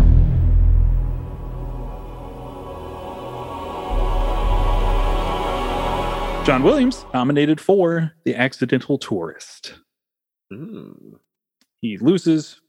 [6.46, 9.76] John Williams nominated for The Accidental Tourist.
[10.52, 11.14] Hmm.
[11.80, 12.60] He loses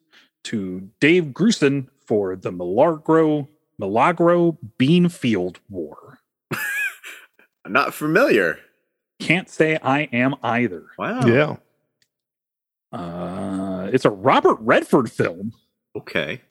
[0.44, 6.20] to Dave Grusin for the Milagro Milagro Beanfield War.
[7.64, 8.60] I'm not familiar.
[9.18, 10.86] Can't say I am either.
[10.96, 11.26] Wow.
[11.26, 11.56] Yeah.
[12.96, 15.52] Uh, it's a Robert Redford film.
[15.96, 16.42] Okay.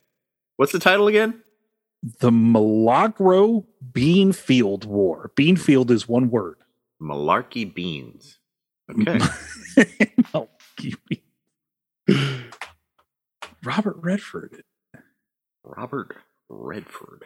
[0.57, 1.41] What's the title again?
[2.19, 5.31] The Milagro Beanfield War.
[5.37, 6.57] Beanfield is one word.
[7.03, 8.37] Malarkey Beans.
[8.89, 9.19] Okay.
[10.33, 10.95] Milwaukee
[13.63, 14.63] Robert Redford.
[15.63, 16.15] Robert
[16.49, 17.25] Redford.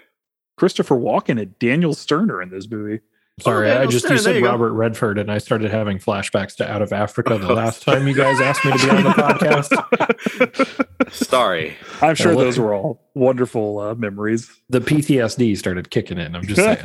[0.58, 3.02] Christopher Walken and Daniel Stern are in this movie.
[3.40, 4.50] Sorry, Oh, I just Stern, you said you go.
[4.50, 8.16] Robert Redford, and I started having flashbacks to Out of Africa the last time you
[8.16, 11.12] guys asked me to be on the podcast.
[11.13, 11.76] Sorry.
[12.02, 14.50] I'm sure look- those were all wonderful uh, memories.
[14.70, 16.36] The PTSD started kicking in.
[16.36, 16.80] I'm just saying.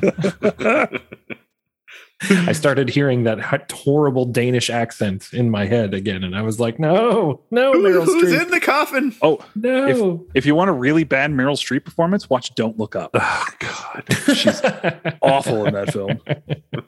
[2.31, 6.79] I started hearing that horrible Danish accent in my head again, and I was like,
[6.79, 9.15] "No, no, Who- Meryl who's Streep, in the coffin?
[9.23, 13.11] oh, no." if you want a really bad Meryl Streep performance, watch Don't Look Up.
[13.15, 14.05] Oh God.
[14.35, 14.61] She's
[15.23, 16.21] awful in that film.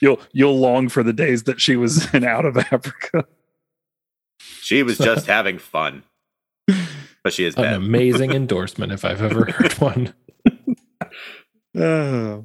[0.00, 3.24] You'll you'll long for the days that she was in Out of Africa.
[4.60, 6.02] She was just having fun.
[7.24, 7.74] But she is An bad.
[7.74, 10.14] amazing endorsement if I've ever heard one.
[11.78, 12.40] Uh,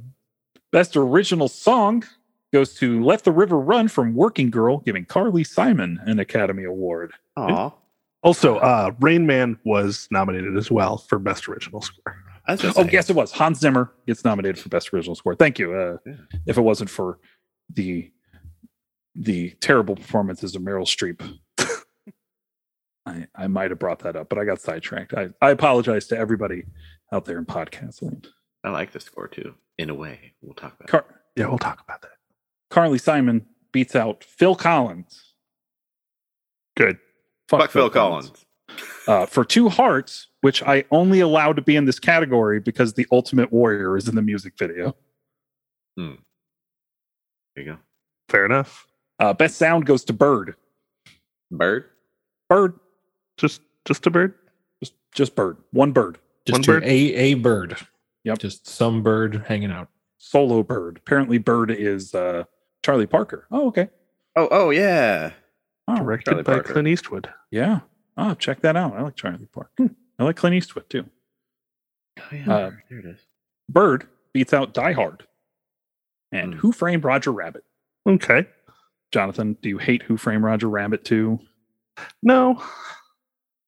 [0.71, 2.03] best original song
[2.53, 7.13] goes to Let the River Run from Working Girl, giving Carly Simon an Academy Award.
[7.37, 7.71] Aw.
[8.23, 12.15] Also, uh, Rain Man was nominated as well for Best Original Score.
[12.47, 12.93] I was just Oh, saying.
[12.93, 13.31] yes, it was.
[13.31, 15.35] Hans Zimmer gets nominated for Best Original Score.
[15.35, 15.73] Thank you.
[15.73, 16.13] Uh, Yeah.
[16.45, 17.19] If it wasn't for
[17.73, 18.11] the
[19.15, 21.19] the terrible performances of Meryl Streep,
[23.05, 25.13] I, I might have brought that up, but I got sidetracked.
[25.13, 26.63] I, I apologize to everybody
[27.11, 28.27] out there in podcast land.
[28.63, 29.53] I like the score too.
[29.81, 30.33] In a way.
[30.41, 30.91] We'll talk about it.
[30.91, 32.11] Car- Yeah, we'll talk about that.
[32.69, 35.33] Carly Simon beats out Phil Collins.
[36.77, 36.99] Good.
[37.49, 38.31] Fuck Phil Collins.
[39.07, 43.07] uh, for two hearts, which I only allowed to be in this category because the
[43.11, 44.95] Ultimate Warrior is in the music video.
[45.97, 46.13] Hmm.
[47.55, 47.77] There you go.
[48.29, 48.85] Fair enough.
[49.19, 50.55] Uh, best sound goes to Bird.
[51.49, 51.85] Bird.
[52.49, 52.79] Bird,
[53.37, 54.35] Just just a bird.
[54.83, 56.83] just just Bird, one bird, Just One bird?
[56.83, 57.75] a a bird.
[58.23, 58.37] Yep.
[58.39, 59.87] Just some bird hanging out.
[60.17, 60.97] solo Bird.
[61.05, 62.43] Apparently, Bird is uh,
[62.83, 63.47] Charlie Parker.
[63.51, 63.89] Oh, okay.
[64.35, 65.31] Oh, oh yeah.
[65.87, 66.73] Oh, Directed Charlie by Parker.
[66.73, 67.29] Clint Eastwood.
[67.49, 67.79] yeah.
[68.17, 68.93] Oh, check that out.
[68.95, 69.89] I like Charlie Parker.
[70.19, 71.05] I like Clint Eastwood too.
[72.19, 72.53] Oh, yeah.
[72.53, 73.19] Uh, there it is.
[73.69, 75.23] Bird beats out Die Hard.
[76.31, 76.59] And Hmm.
[76.59, 77.63] Who Framed Roger Rabbit?
[78.07, 78.45] Okay.
[79.11, 81.39] Jonathan, do you hate Who Framed Roger Rabbit too?
[82.23, 82.61] No.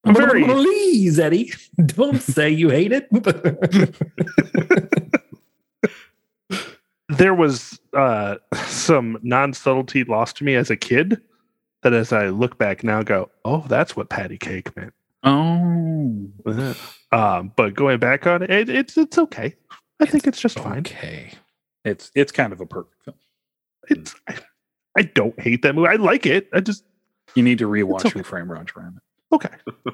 [0.06, 1.54] I'm very Please, Eddie,
[1.86, 3.08] don't say you hate it.
[7.10, 8.36] there was uh
[8.66, 11.22] some non-subtlety lost to me as a kid
[11.84, 14.94] that as I look back now go, oh, that's what patty cake meant.
[15.24, 16.28] Oh,
[17.12, 19.56] Um, but going back on it, it it's it's okay.
[20.00, 20.80] I think it's just fine.
[20.80, 21.32] okay.
[21.86, 23.18] it's it's kind of a perfect film.
[23.90, 24.16] It's
[24.98, 25.90] I don't hate that movie.
[25.90, 26.50] I like it.
[26.54, 26.84] I just
[27.36, 28.20] You need to rewatch okay.
[28.20, 29.02] Who Framed Roger Rabbit.
[29.34, 29.50] Okay.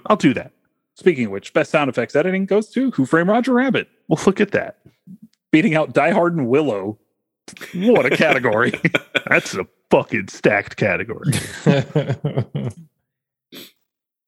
[0.07, 0.51] I'll do that.
[0.95, 4.39] Speaking of which, best sound effects editing goes to Who Framed Roger Rabbit, Well, look
[4.41, 4.79] at that.
[5.51, 6.99] beating out Die Hard and Willow.
[7.73, 8.73] What a category!
[9.29, 11.31] That's a fucking stacked category.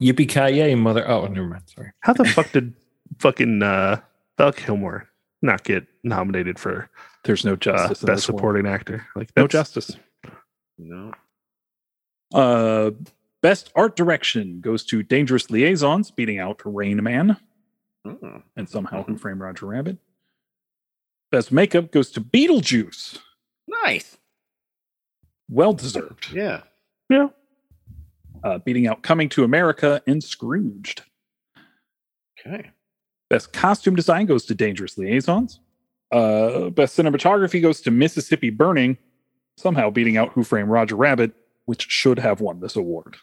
[0.02, 1.08] Yippee ki mother!
[1.08, 1.64] Oh, never mind.
[1.68, 1.92] Sorry.
[2.00, 2.74] How the fuck did
[3.20, 4.00] fucking uh,
[4.38, 5.08] Val Kilmer
[5.44, 6.90] not get nominated for
[7.24, 8.02] There's no uh, justice.
[8.02, 8.40] in best this world.
[8.40, 9.06] supporting actor?
[9.16, 9.96] Like No justice.
[10.80, 11.12] No.
[12.34, 12.92] Uh,
[13.42, 17.38] best art direction goes to Dangerous Liaisons, beating out Rain Man
[18.06, 18.42] Oh.
[18.56, 19.98] and somehow Who Framed Roger Rabbit.
[21.32, 23.18] Best makeup goes to Beetlejuice.
[23.68, 24.18] Nice.
[25.50, 26.32] Well deserved.
[26.34, 26.62] Yeah.
[27.10, 27.28] Yeah.
[28.44, 31.04] Uh, beating out Coming to America and Scrooged.
[32.40, 32.72] Okay.
[33.30, 35.60] Best costume design goes to Dangerous Liaisons.
[36.12, 38.98] Uh, best cinematography goes to Mississippi Burning,
[39.58, 41.32] somehow beating out Who Framed Roger Rabbit,
[41.66, 43.16] which should have won this award.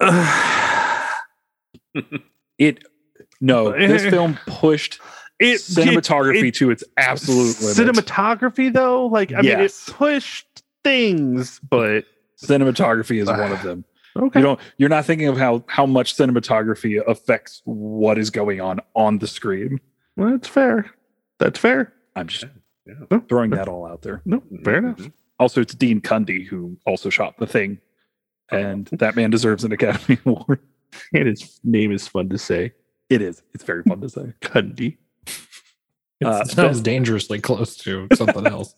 [2.58, 2.84] It
[3.40, 4.98] no, this film pushed
[5.38, 7.76] it cinematography it- to its absolute limit.
[7.96, 12.04] cinematography though like i mean it pushed things but
[12.42, 13.84] cinematography is one of them.
[14.16, 18.60] okay You don't you're not thinking of how how much cinematography affects what is going
[18.62, 19.78] on on the screen.
[20.16, 20.90] well, that's fair
[21.38, 22.44] that's fair I'm just
[22.86, 23.18] Yeah.
[23.28, 24.22] throwing that all out there.
[24.24, 27.78] no fair enough Also, it's Dean Cundey who also shot the thing,
[28.50, 30.60] and that man deserves an Academy Award.
[31.12, 32.72] and his name is fun to say
[33.10, 33.42] It is.
[33.54, 34.32] It's very fun to say.
[34.40, 34.96] Cundey.
[36.20, 38.74] It Uh, sounds dangerously close to something else.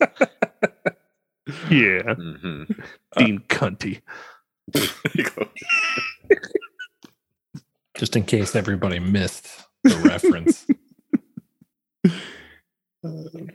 [1.69, 2.83] yeah mhm.
[3.17, 4.01] dean cunty
[7.97, 9.47] Just in case everybody missed
[9.83, 10.65] the reference.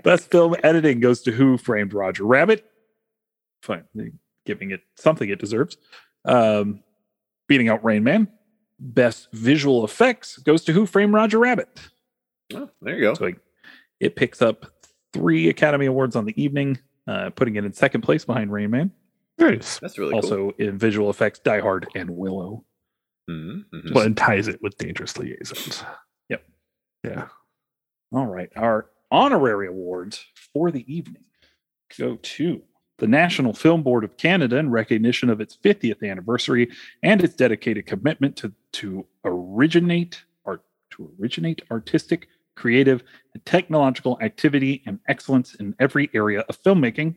[0.03, 2.65] Best film editing goes to Who Framed Roger Rabbit.
[3.63, 3.85] Fine,
[4.47, 5.77] giving it something it deserves.
[6.25, 6.83] Um,
[7.49, 8.29] beating out Rain Man.
[8.79, 11.69] Best visual effects goes to Who Framed Roger Rabbit.
[12.53, 13.15] Oh, there you go.
[13.15, 13.37] So it,
[14.01, 14.67] it picks up
[15.13, 18.91] three Academy Awards on the evening, uh, putting it in second place behind Rain Man.
[19.39, 20.21] nice That's really cool.
[20.21, 22.65] also in visual effects, Die Hard and Willow.
[23.31, 23.95] Mhm, mhm.
[23.95, 25.83] well and ties it with dangerous liaisons
[26.29, 26.45] Yep.
[27.05, 27.29] yeah
[28.13, 28.51] All right.
[28.55, 31.23] Our honorary awards for the evening
[31.99, 32.63] go to
[32.99, 36.71] the National Film Board of Canada in recognition of its 50th anniversary
[37.03, 43.03] and its dedicated commitment to, to originate art to originate artistic, creative,
[43.33, 47.17] and technological activity and excellence in every area of filmmaking,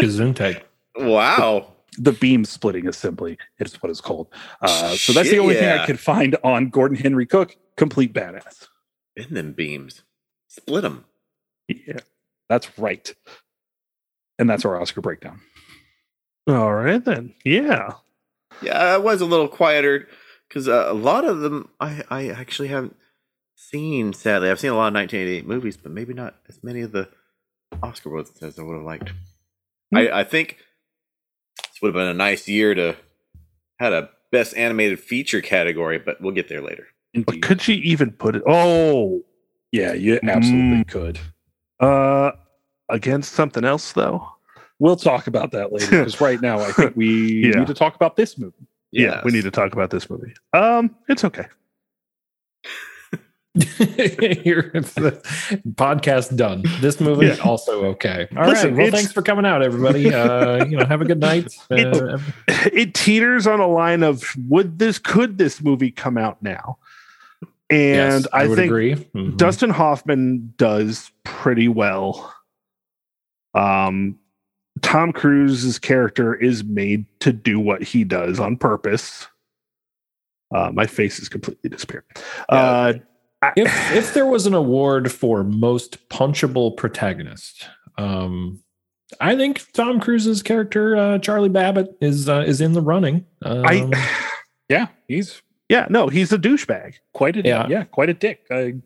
[0.00, 0.62] Gesundheit.
[0.96, 1.71] Wow.
[1.98, 4.28] The beam splitting assembly is what it's called.
[4.60, 7.56] Uh, so that's the only thing I could find on Gordon Henry Cooke.
[7.76, 8.68] Complete badass.
[9.16, 10.02] In them beams.
[10.48, 11.04] Split them.
[11.68, 12.00] Yeah,
[12.48, 13.14] that's right.
[14.38, 15.40] And that's our Oscar breakdown.
[16.48, 17.92] all right then yeah
[18.62, 20.08] Yeah, I was a little quieter
[20.48, 22.96] because uh, a lot of them I, I actually haven't
[23.54, 24.50] seen, sadly.
[24.50, 27.08] I've seen a lot of 1988 movies, but maybe not as many of the
[27.82, 29.12] Oscar ones as I would have liked.
[29.94, 30.58] I, I think this
[31.82, 32.96] would have been a nice year to
[33.78, 36.86] had a best animated feature category, but we'll get there later.
[37.26, 39.22] but could she even put it oh
[39.72, 41.18] Yeah, you absolutely could.
[41.80, 42.30] uh
[42.88, 44.26] against something else though
[44.78, 47.58] We'll talk about that later because right now I think we Yeah.
[47.60, 48.66] need to talk about this movie.
[48.90, 51.61] yeah we need to talk about this movie um it's okay Here, it's the
[55.76, 56.62] podcast done.
[56.80, 57.36] This movie Yeah.
[57.44, 58.28] also okay.
[58.32, 58.48] All right.
[58.50, 60.12] Listen, Well, thanks for coming out, everybody.
[60.12, 61.54] Uh, you know, have a good night.
[61.70, 62.18] Uh,
[62.72, 66.78] it teeters on a line of would this could this movie come out now?
[67.70, 68.94] And yes, I, would think agree.
[69.14, 69.36] Mhm.
[69.36, 72.34] Dustin Hoffman does pretty well.
[73.54, 74.18] Um,
[74.82, 79.26] Tom Cruise's character is made to do what he does on purpose.
[80.54, 82.04] Uh, my face is completely disappeared.
[82.50, 83.02] Uh, I-
[83.56, 87.68] if if there was an award for most punchable protagonist,
[87.98, 88.62] um,
[89.20, 93.26] I think Tom Cruise's character uh, Charlie Babbitt is uh, is in the running.
[93.42, 94.28] Um, I,
[94.68, 97.66] Yeah, he's yeah, no, he's a douchebag, quite a Yeah.
[97.68, 98.46] yeah, quite a dick.
[98.50, 98.76] I,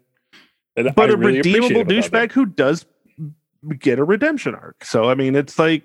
[0.74, 2.86] but I a really redeemable douchebag who does
[3.78, 4.84] get a redemption arc.
[4.84, 5.84] So I mean, it's like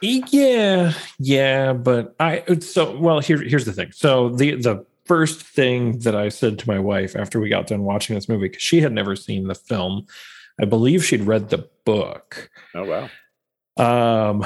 [0.00, 3.92] Yeah, yeah, but I so well here here's the thing.
[3.92, 7.82] So the the first thing that I said to my wife after we got done
[7.82, 10.06] watching this movie because she had never seen the film,
[10.60, 12.50] I believe she'd read the book.
[12.74, 13.08] Oh
[13.76, 14.28] wow.
[14.30, 14.44] Um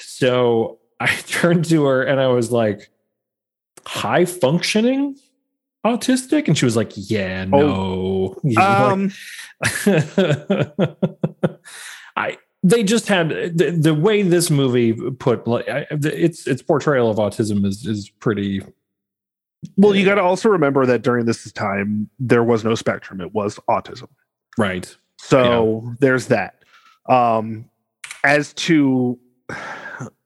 [0.00, 2.90] so I turned to her and I was like
[3.86, 5.16] high functioning
[5.84, 9.12] autistic and she was like yeah no You know, um,
[12.16, 17.10] I they just had the, the way this movie put like I, its its portrayal
[17.10, 18.62] of autism is is pretty
[19.76, 23.32] well, you got to also remember that during this time there was no spectrum; it
[23.34, 24.08] was autism.
[24.58, 24.96] right.
[25.18, 26.64] So there's that.
[27.08, 27.70] Um,
[28.24, 29.18] as to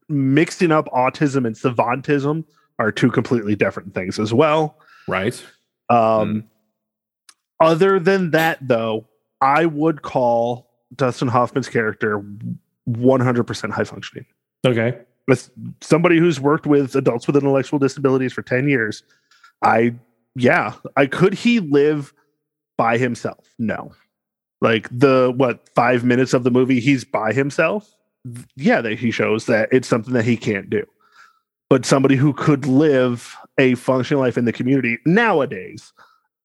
[0.08, 2.44] mixing up autism and savantism
[2.78, 4.78] are two completely different things as well.
[5.06, 5.44] Right.
[5.88, 6.44] Um,
[7.60, 9.08] Other than that, though,
[9.40, 12.24] I would call Dustin Hoffman's character
[12.88, 14.26] 100% high functioning.
[14.66, 14.98] Okay.
[15.26, 19.02] With somebody who's worked with adults with intellectual disabilities for 10 years,
[19.62, 19.94] I,
[20.34, 22.12] yeah, I could he live
[22.76, 23.54] by himself?
[23.58, 23.92] No.
[24.60, 27.94] Like the, what, five minutes of the movie, he's by himself.
[28.56, 30.84] Yeah, that he shows that it's something that he can't do.
[31.70, 35.92] But somebody who could live a functional life in the community nowadays,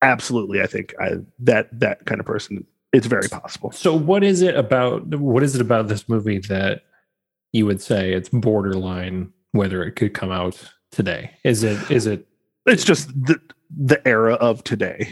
[0.01, 3.71] absolutely, I think I, that that kind of person, it's very possible.
[3.71, 6.83] So what is it about what is it about this movie that
[7.53, 10.61] you would say it's borderline whether it could come out
[10.91, 11.31] today?
[11.43, 12.27] Is it is it
[12.65, 13.39] It's just the
[13.75, 15.09] the era of today.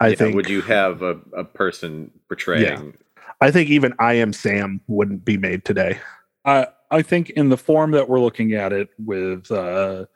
[0.00, 2.94] I Yeah, think Would you have a, a person portraying?
[3.40, 5.98] I think even I am Sam wouldn't be made today.
[6.44, 10.06] I I think in the form that we're looking at it with uh,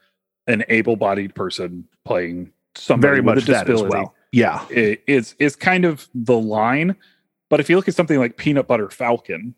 [0.46, 4.14] an able-bodied person playing somebody Very with much a that as disability, well.
[4.32, 4.66] Yeah.
[4.70, 6.96] it, it's it's kind of the line.
[7.48, 9.54] But if you look at something like Peanut Butter Falcon,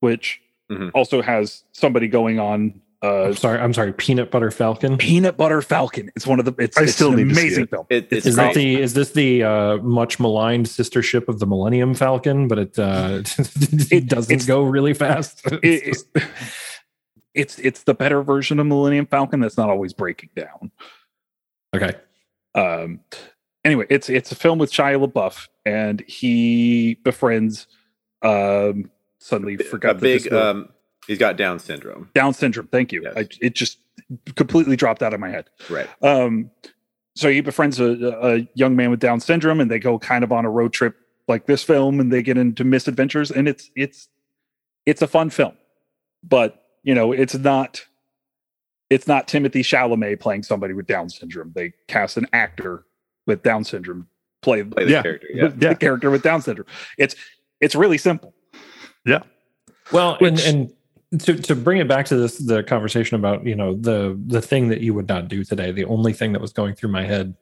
[0.00, 0.40] which
[0.70, 0.90] Mhm.
[0.94, 4.96] also has somebody going on uh, I'm sorry, I'm sorry, Peanut Butter Falcon.
[4.98, 7.40] Peanut Butter Falcon, it's one of the it's, I it's still an need to see
[7.42, 7.70] amazing it.
[7.70, 7.86] film.
[7.90, 11.46] It, it's Is that the is this the uh, much maligned sister ship of the
[11.46, 13.22] Millennium Falcon, but it uh,
[13.90, 15.42] it doesn't go really fast?
[15.62, 16.24] It- it-
[17.34, 20.70] it's it's the better version of Millennium Falcon that's not always breaking down.
[21.74, 21.92] okay.
[22.54, 23.00] um
[23.64, 27.66] anyway it's it's a film with shia labeouf and he befriends
[28.22, 30.22] um suddenly forgot a the big.
[30.22, 30.68] disability- Um,
[31.06, 32.10] he's got Down syndrome.
[32.14, 33.14] down syndrome thank you Yes.
[33.16, 33.78] I, it just
[34.36, 35.88] completely dropped out of my head Right.
[36.02, 36.50] um
[37.14, 37.92] so he befriends a,
[38.36, 40.96] a young man with down syndrome and they go kind of on a road trip
[41.28, 44.08] like this film and they get into misadventures and it's it's
[44.84, 45.54] it's a fun film
[46.22, 47.84] but you know it's not
[48.90, 52.84] it's not timothy chalamet playing somebody with down syndrome they cast an actor
[53.26, 54.06] with down syndrome
[54.42, 55.02] play, Play the Yeah.
[55.02, 55.26] character.
[55.34, 55.48] Yeah.
[55.48, 57.16] the character with down syndrome it's
[57.60, 58.34] it's really simple
[59.04, 59.22] Yeah.
[59.92, 60.72] Well, Which- and and
[61.20, 64.68] to to bring it back to this the conversation about you know the the thing
[64.68, 65.70] that you would not do today.
[65.72, 67.34] The only thing that was going through my head,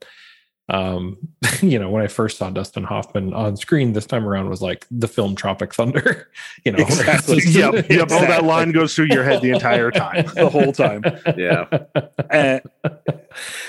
[0.68, 1.16] um,
[1.62, 4.86] you know, when I first saw Dustin Hoffman on screen this time around was like
[4.90, 6.28] the film Tropic Thunder.
[6.64, 7.40] You know, where it's Exactly.
[7.40, 7.90] just- yep.
[7.90, 8.10] Yep.
[8.10, 10.24] All that line goes through your head the entire time.
[10.34, 11.02] the whole time
[11.36, 11.66] Yeah.
[12.30, 12.62] and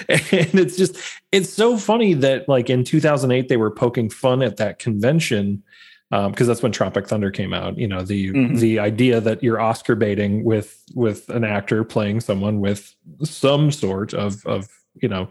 [0.10, 0.96] and it's just
[1.34, 5.64] it's so funny that like in 2008 they were poking fun at that convention
[6.12, 7.78] because that's when Tropic Thunder came out.
[7.78, 8.60] You know the Mhm.
[8.60, 12.93] the idea that you're Oscar baiting with with an actor playing someone with
[13.24, 14.68] some sort of of
[15.01, 15.28] you know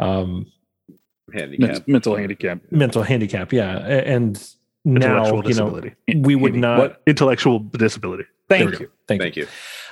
[0.00, 0.46] um,
[1.32, 1.86] Handicap.
[1.88, 3.52] mental handicap mental handicap.
[3.52, 4.42] Yeah, and
[4.84, 5.54] now Intellectual you
[6.14, 6.78] know we would Handy- not.
[6.78, 7.02] what?
[7.06, 8.24] Intellectual disability.
[8.48, 9.46] Thank you Thank, Thank you.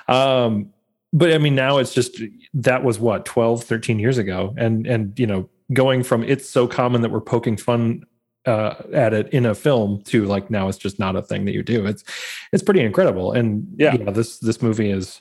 [0.08, 0.14] you.
[0.14, 0.70] Um,
[1.12, 2.20] but I mean, now it's just
[2.54, 6.68] that was what 12, 13 years ago, and and you know, going from it's so
[6.68, 8.04] common that we're poking fun
[8.46, 11.52] uh, at it in a film to like now it's just not a thing that
[11.52, 11.86] you do.
[11.86, 12.04] It's
[12.52, 13.92] it's pretty incredible, and Yeah.
[13.92, 15.20] you know, this this movie is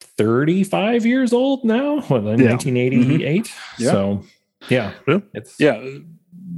[0.00, 2.04] thirty five years old now.
[2.10, 2.48] Well, in Yeah.
[2.50, 3.52] nineteen eighty eight.
[3.78, 3.90] Yeah.
[3.90, 4.24] So
[4.68, 5.20] yeah, Yeah.
[5.34, 5.82] it's yeah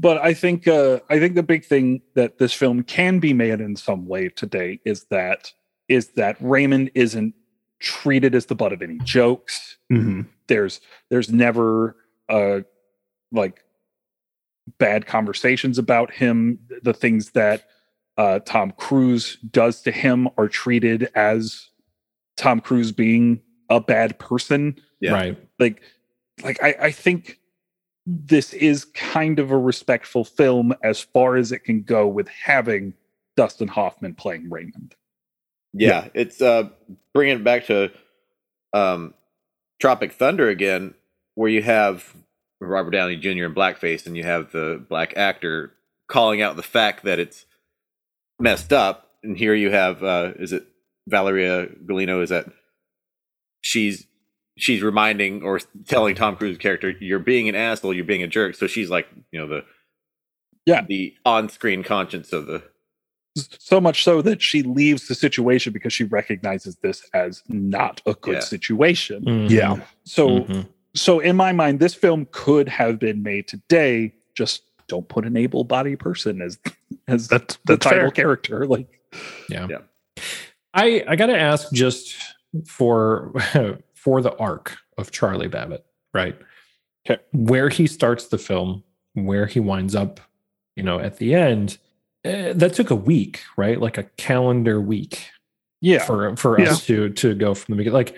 [0.03, 3.61] but I think uh, I think the big thing that this film can be made
[3.61, 5.53] in some way today is that
[5.89, 7.35] is that Raymond isn't
[7.81, 9.77] treated as the butt of any jokes.
[9.93, 10.27] Mhm.
[10.47, 10.81] There's
[11.11, 11.97] there's never
[12.31, 12.61] uh
[13.33, 13.63] like
[14.79, 16.59] bad conversations about him.
[16.83, 17.67] The things that
[18.17, 21.69] uh, Tom Cruise does to him are treated as
[22.37, 25.13] Tom Cruise being a bad person Yeah.
[25.13, 25.39] Right.
[25.59, 25.81] like
[26.43, 27.39] like I, I think
[28.07, 32.95] this is kind of a respectful film as far as it can go with having
[33.37, 34.95] Dustin Hoffman playing Raymond.
[35.73, 36.71] Yeah, it's uh
[37.15, 37.93] bringing it back to
[38.73, 39.15] um
[39.81, 40.95] Tropic Thunder again,
[41.37, 42.15] where you have
[42.61, 43.45] Robert Downey Jr.
[43.47, 45.73] in blackface, and you have the black actor
[46.09, 47.47] calling out the fact that it's
[48.39, 50.67] messed up, and here you have uh is it
[51.09, 52.23] Valeria Golino?
[52.23, 52.47] Is that
[53.63, 54.07] she's
[54.59, 58.55] she's reminding or telling Tom Cruise's character, "You're being an asshole, you're being a jerk."
[58.55, 59.65] So she's like, you know, the
[60.67, 60.85] Yeah.
[60.87, 62.63] the on-screen conscience of the
[63.37, 68.15] So much so that she leaves the situation because she recognizes this as not a
[68.15, 68.41] good Yeah.
[68.41, 69.25] situation.
[69.25, 69.51] Mhm.
[69.51, 69.85] Yeah.
[70.05, 70.69] So Mhm.
[70.95, 74.13] So in my mind, this film could have been made today.
[74.35, 76.59] Just don't put an able-bodied person as
[77.09, 78.11] as That's the that's title fair.
[78.11, 78.67] character.
[78.67, 78.89] Like
[79.49, 79.67] Yeah.
[79.71, 79.79] Yeah.
[80.75, 82.15] I I got to ask just
[82.67, 83.33] for
[83.95, 85.85] for the arc of Charlie Babbitt,
[86.15, 86.37] right?
[87.07, 87.21] Okay.
[87.33, 88.83] Where he starts the film,
[89.15, 90.21] where he winds up,
[90.77, 91.79] you know, at the end.
[92.25, 93.81] eh, that took a week, right?
[93.81, 95.31] Like a calendar week
[95.81, 97.95] yeah, for for us to to go from the beginning.
[97.95, 98.15] Like,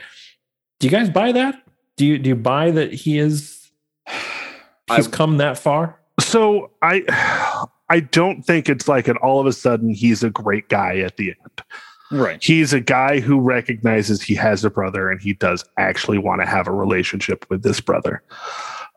[0.80, 1.62] do you guys buy that?
[1.97, 3.70] Do you do you buy that he is
[4.07, 5.99] he's I- come that far?
[6.20, 10.68] So I I don't think it's like an all of a sudden he's a great
[10.68, 11.62] guy at the end.
[12.11, 12.43] right.
[12.43, 16.47] He's a guy who recognizes he has a brother and he does actually want to
[16.47, 18.22] have a relationship with this brother.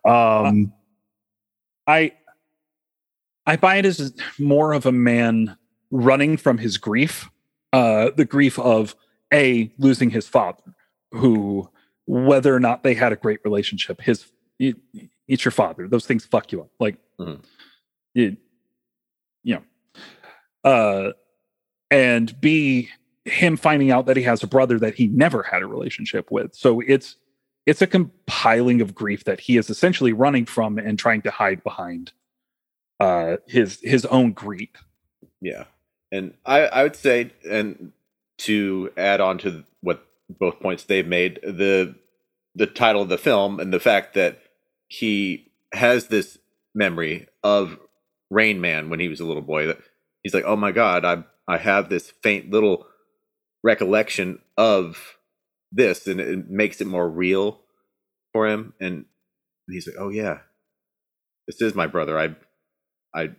[0.06, 0.72] Um
[1.88, 2.14] I
[3.48, 5.56] I buy it as more of a man
[5.92, 7.30] running from his grief,
[7.74, 8.96] uh, the grief of
[9.32, 10.64] a losing his father,
[11.12, 11.70] who
[12.08, 14.26] whether or not they had a great relationship, his
[14.60, 14.78] it,
[15.28, 15.88] it's your father.
[15.88, 16.70] Those things fuck you up.
[16.80, 17.44] Like, Mhm.
[18.14, 18.38] it,
[19.44, 21.12] you know, uh,
[21.92, 22.90] and b
[23.26, 26.54] him finding out that he has a brother that he never had a relationship with.
[26.56, 27.18] So it's
[27.66, 31.64] it's a compiling of grief that he is essentially running from and trying to hide
[31.64, 32.12] behind
[33.00, 34.70] uh his his own grief
[35.42, 35.66] Yeah,
[36.12, 37.92] and I I would say, and
[38.40, 41.96] to add on to what both points they've made, the
[42.56, 44.40] the title of the film and the fact that
[44.88, 46.38] he has this
[46.74, 47.78] memory of
[48.30, 49.68] Rain Man when he was a little boy.
[49.68, 49.80] That
[50.24, 52.86] he's like, oh my god, I I have this faint little
[53.64, 55.18] recollection of
[55.72, 57.62] this, and it makes it more real
[58.34, 58.74] for him.
[58.80, 59.06] And
[59.70, 60.40] he's like, oh yeah,
[61.48, 62.18] this is my brother.
[62.20, 62.36] I
[63.14, 63.32] I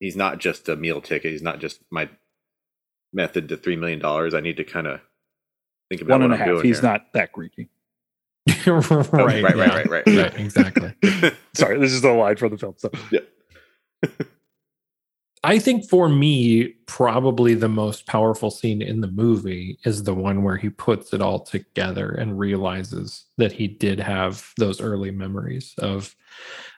[0.00, 1.32] he's not just a meal ticket.
[1.32, 2.08] He's not just my
[3.12, 4.34] method to three million dollars.
[4.34, 5.00] I need to kind of
[5.88, 6.90] think about one and what a I'm half he's here.
[6.90, 7.68] not that greasy
[8.66, 9.64] right, Oh, right, right, yeah.
[9.76, 10.94] right, right, right, exactly.
[11.54, 12.90] sorry this is the line from the film so
[15.44, 20.42] I think for me, probably the most powerful scene in the movie is the one
[20.42, 25.74] where he puts it all together and realizes that he did have those early memories
[25.78, 26.14] of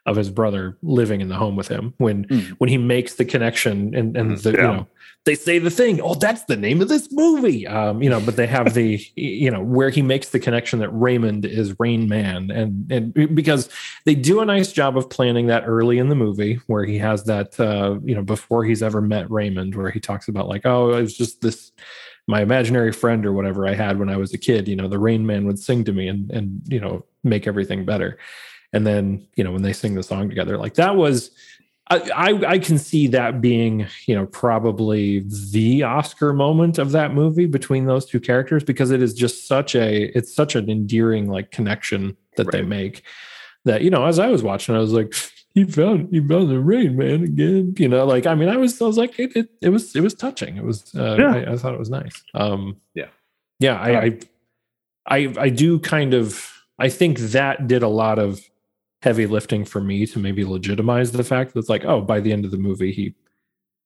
[0.07, 2.51] of his brother living in the home with him when Mm.
[2.59, 4.87] when he makes the connection and and the, you know
[5.25, 8.37] they say the thing oh that's the name of this movie um you know but
[8.37, 12.51] they have the you know where he makes the connection that Raymond is Rain Man
[12.51, 13.69] and and because
[14.07, 17.25] they do a nice job of planning that early in the movie where he has
[17.25, 20.93] that uh you know before he's ever met Raymond where he talks about like oh
[20.93, 21.73] it was just this
[22.27, 24.99] my imaginary friend or whatever I had when I was a kid you know the
[24.99, 28.19] Rain Man would sing to me and and you know make everything better.
[28.73, 31.31] And then you know when they sing the song together like that was
[31.91, 37.15] I, I I can see that being you know probably the Oscar moment of that
[37.15, 41.31] movie between those two characters because it is just such a it's such an endearing
[41.31, 43.03] like connection that they make
[43.65, 45.15] that you know as I was watching I was like
[45.59, 48.81] he found he found the rain man again you know like I mean I was
[48.81, 51.35] I was like it it, it was it was touching it was uh, Yeah.
[51.35, 53.09] I, I thought it was nice um Yeah.
[53.61, 54.19] yeah I, I
[55.17, 58.41] I I do kind of I think that did a lot of
[59.03, 62.33] heavy lifting for me to maybe legitimize the fact that it's like, oh, by the
[62.33, 63.15] end of the movie, he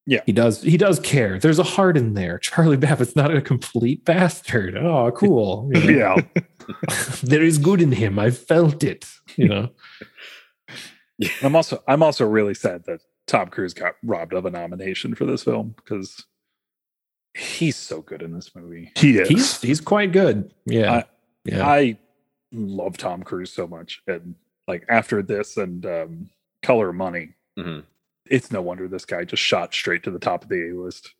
[0.06, 0.22] Yeah.
[0.26, 1.38] he does he does care.
[1.38, 2.38] There's a heart in there.
[2.48, 4.76] Charlie Babbitt's not a complete bastard.
[4.76, 5.70] Oh, cool.
[5.74, 6.42] You know, yeah.
[7.22, 8.18] there is good in him.
[8.18, 9.04] I felt it.
[9.36, 9.68] You know.
[11.42, 15.24] I'm also i'm also really sad that tom cruise got robbed of a nomination for
[15.24, 16.24] this film because
[17.34, 19.28] he's so good in this movie He is.
[19.28, 20.52] he's he's quite good.
[20.66, 20.92] Yeah.
[20.92, 21.04] I-
[21.44, 21.66] yeah.
[21.66, 21.98] i
[22.52, 24.34] love tom cruise so much and
[24.68, 26.30] like after this and um
[26.62, 27.82] color of money Mhm.
[28.26, 31.14] it's no wonder this guy just shot straight to the top of the A list.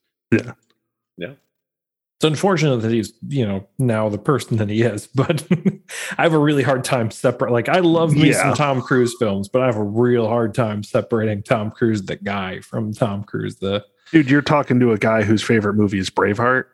[2.23, 5.45] It's unfortunate that he's, you know, now the person that he is, but
[6.17, 7.51] I have a really hard time separate.
[7.51, 8.43] Like, I love me Yeah.
[8.43, 12.15] some Tom Cruise films, but I have a real hard time separating Tom Cruise, the
[12.15, 13.85] guy, from Tom Cruise, the.
[14.13, 16.67] Dude, you're talking to a guy whose favorite movie is Braveheart.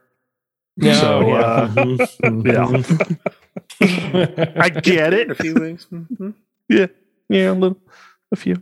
[0.76, 1.34] Yeah, So, yeah.
[1.40, 3.18] uh, Mhm,
[3.80, 4.54] mhm.
[4.60, 5.28] I get it.
[5.28, 5.36] a it.
[5.38, 5.86] few weeks.
[5.90, 6.34] Mhm.
[6.68, 6.88] Yeah,
[7.30, 7.78] a little,
[8.32, 8.56] a few.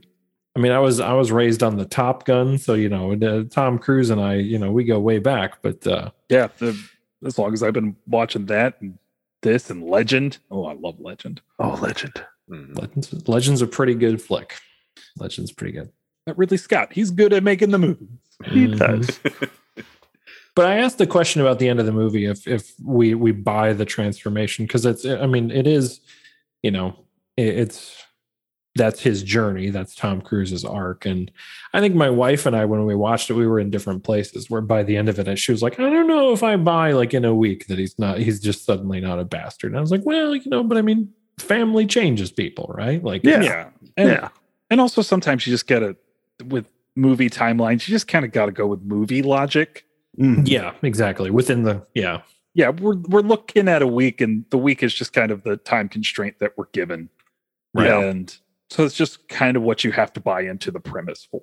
[0.56, 3.44] I mean, I was I was raised on the Top Gun, so you know, uh,
[3.50, 5.60] Tom Cruise and I, you know, we go way back.
[5.62, 6.74] But uh, Yeah, the,
[7.24, 8.98] as long as I've been watching that and
[9.42, 10.38] this and Legend.
[10.50, 11.40] Oh, I love Legend.
[11.58, 12.24] Oh, legend.
[12.50, 12.78] Mhm.
[12.80, 14.56] Legends, Legends a pretty good flick.
[15.18, 15.92] Legends pretty good.
[16.24, 18.08] That Ridley Scott, he's good at making the movie.
[18.46, 18.78] He Mhm.
[18.78, 19.20] does.
[20.54, 23.30] But I asked the question about the end of the movie if if we we
[23.30, 26.00] buy the transformation because it's I mean it is
[26.62, 26.96] you know
[27.36, 28.02] it, it's
[28.76, 31.30] that's his journey that's Tom Cruise's arc and
[31.72, 34.48] I think my wife and I when we watched it we were in different places
[34.50, 36.92] where by the end of it she was like I don't know if I buy
[36.92, 39.80] like in a week that he's not he's just suddenly not a bastard and I
[39.80, 43.42] was like well you know but I mean family changes people right like Yeah.
[43.42, 43.68] Yeah.
[43.96, 44.28] And, yeah.
[44.70, 45.96] and also sometimes you just gotta
[46.44, 49.84] with movie timelines, you just kind of gotta go with movie logic.
[50.18, 50.48] Mhm.
[50.48, 52.22] yeah exactly within the yeah
[52.54, 55.58] Yeah, we're we're looking at a week and the week is just kind of the
[55.58, 57.10] time constraint that we're given.
[57.74, 57.90] Right.
[57.90, 58.34] And
[58.70, 61.42] so it's just kind of what you have to buy into the premise for.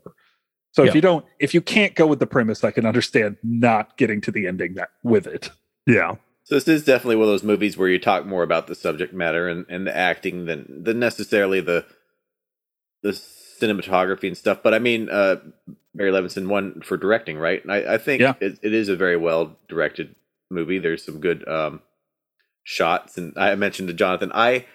[0.71, 0.89] So Yeah.
[0.89, 4.21] if you don't if you can't go with the premise, I can understand not getting
[4.21, 5.49] to the ending that with it.
[5.86, 6.15] Yeah.
[6.45, 9.13] So this is definitely one of those movies where you talk more about the subject
[9.13, 11.86] matter and, and the acting than than necessarily the
[13.01, 14.61] the cinematography and stuff.
[14.63, 15.38] But I mean, uh,
[15.95, 17.61] Barry Levinson won for directing, right?
[17.63, 18.34] And I, I think Yeah.
[18.41, 20.15] it, it is a very well directed
[20.49, 20.80] movie.
[20.80, 21.82] There's some good um,
[22.63, 24.65] shots, and I mentioned to Jonathan, I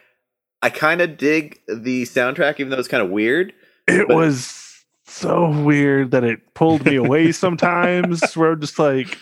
[0.62, 3.52] I kind of dig the soundtrack, even though it's kind of weird.
[3.86, 9.18] It was so weird that it pulled me away sometimes where I'm just like,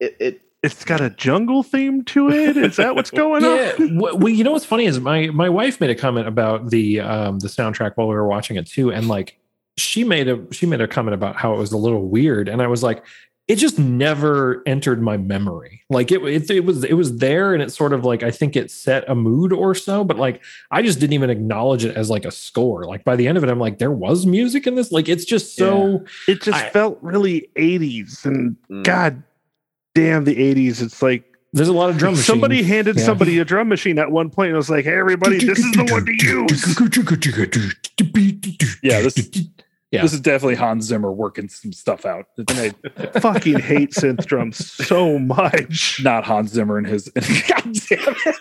[0.00, 2.56] It, it it's got a jungle theme to it.
[2.56, 3.88] Is that what's going yeah, on?
[3.96, 7.00] wh- well, you know what's funny is my my wife made a comment about the
[7.00, 9.38] um the soundtrack while we were watching it too, and like
[9.76, 12.62] she made a she made a comment about how it was a little weird, and
[12.62, 13.04] I was like,
[13.46, 15.82] it just never entered my memory.
[15.90, 18.56] Like it it, it was it was there, and it sort of like I think
[18.56, 22.08] it set a mood or so, but like I just didn't even acknowledge it as
[22.08, 22.84] like a score.
[22.84, 24.90] Like by the end of it, I'm like, there was music in this.
[24.92, 28.24] Like it's just so It just I- felt really 80s.
[28.24, 28.82] And mm.
[28.82, 29.22] God
[29.94, 30.80] damn the 80s.
[30.82, 32.16] It's like there's a lot of drum.
[32.16, 33.04] somebody handed Yeah.
[33.04, 35.84] somebody a drum machine at one point and was like, hey, everybody, this is the
[35.92, 36.64] one to use.
[38.82, 39.16] Yeah, this
[39.94, 40.02] Yeah.
[40.02, 42.26] this is definitely Hans Zimmer working some stuff out.
[42.38, 46.00] And I, fucking hate synth drums so much.
[46.02, 47.08] not Hans Zimmer and his
[47.48, 48.36] God damn it.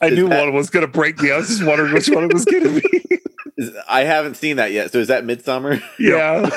[0.00, 1.30] I Is knew that- one was going to break me.
[1.32, 3.18] I was just wondering which one it was going to be.
[3.58, 4.92] Is- I haven't seen that yet.
[4.92, 5.80] So is that Midsummer?
[5.98, 6.48] yeah.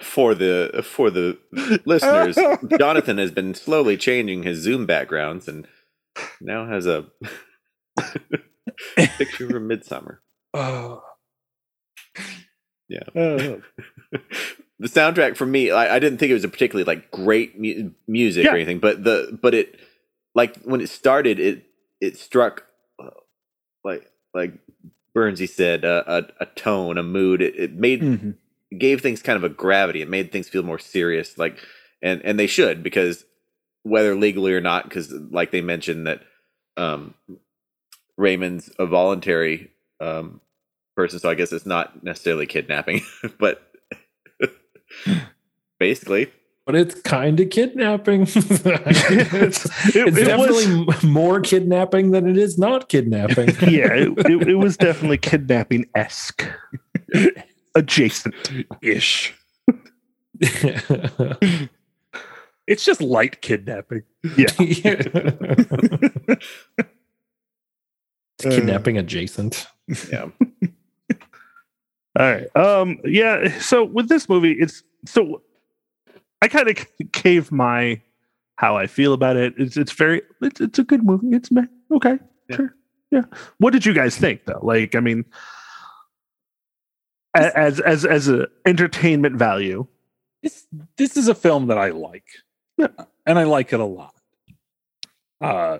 [0.00, 1.38] For the for the
[1.84, 2.36] listeners,
[2.78, 5.66] Jonathan has been slowly changing his Zoom backgrounds and
[6.40, 7.06] now has a
[8.96, 10.20] picture from Midsummer.
[10.54, 11.02] Oh.
[12.88, 13.02] Yeah.
[13.14, 13.62] Oh.
[14.78, 17.90] the soundtrack for me, I, I didn't think it was a particularly like great mu-
[18.06, 18.52] music Yeah.
[18.52, 19.78] or anything, but the but it
[20.34, 21.64] like when it started, it
[22.00, 22.64] it struck
[23.02, 23.10] uh,
[23.84, 24.54] like like
[25.16, 27.42] Burnsy said uh, a a tone, a mood.
[27.42, 28.34] It, it made Mhm.
[28.78, 30.02] Gave things kind of a gravity.
[30.02, 31.58] It made things feel more serious, like
[32.02, 33.24] and and they should because
[33.82, 36.20] whether legally or not, because like they mentioned that
[36.76, 37.14] um,
[38.16, 40.40] Raymond's a voluntary um,
[40.96, 43.02] person, so I guess it's not necessarily kidnapping,
[43.38, 43.62] but
[45.78, 46.30] basically,
[46.64, 48.22] but it's kind of kidnapping.
[48.26, 50.64] it's It's- it- it's it was- definitely
[51.04, 53.48] m- more kidnapping than it is not kidnapping.
[53.70, 56.44] yeah, it, it, it was definitely kidnapping esque,
[57.76, 58.34] adjacent.
[58.82, 59.34] Ish.
[62.68, 64.02] It's just light kidnapping.
[68.38, 69.66] It's kidnapping adjacent.
[70.12, 70.26] yeah.
[72.18, 72.56] All right.
[72.56, 72.98] Um.
[73.04, 73.58] Yeah.
[73.60, 75.42] So with this movie, it's so
[76.42, 76.76] I kind of
[77.12, 78.00] gave my
[78.56, 79.54] how I feel about it.
[79.58, 81.28] It's it's very it's, it's a good movie.
[81.28, 81.66] It's meh.
[81.92, 82.18] okay.
[82.50, 82.56] Yeah.
[82.56, 82.74] Sure.
[83.10, 83.22] Yeah.
[83.58, 84.60] What did you guys think though?
[84.62, 85.26] Like, I mean, a-
[87.44, 89.86] as as as a entertainment value.
[90.42, 90.66] This
[90.96, 92.26] this is a film that I like.
[92.78, 92.88] Yeah.
[93.24, 94.14] And I like it a lot.
[95.40, 95.78] Uh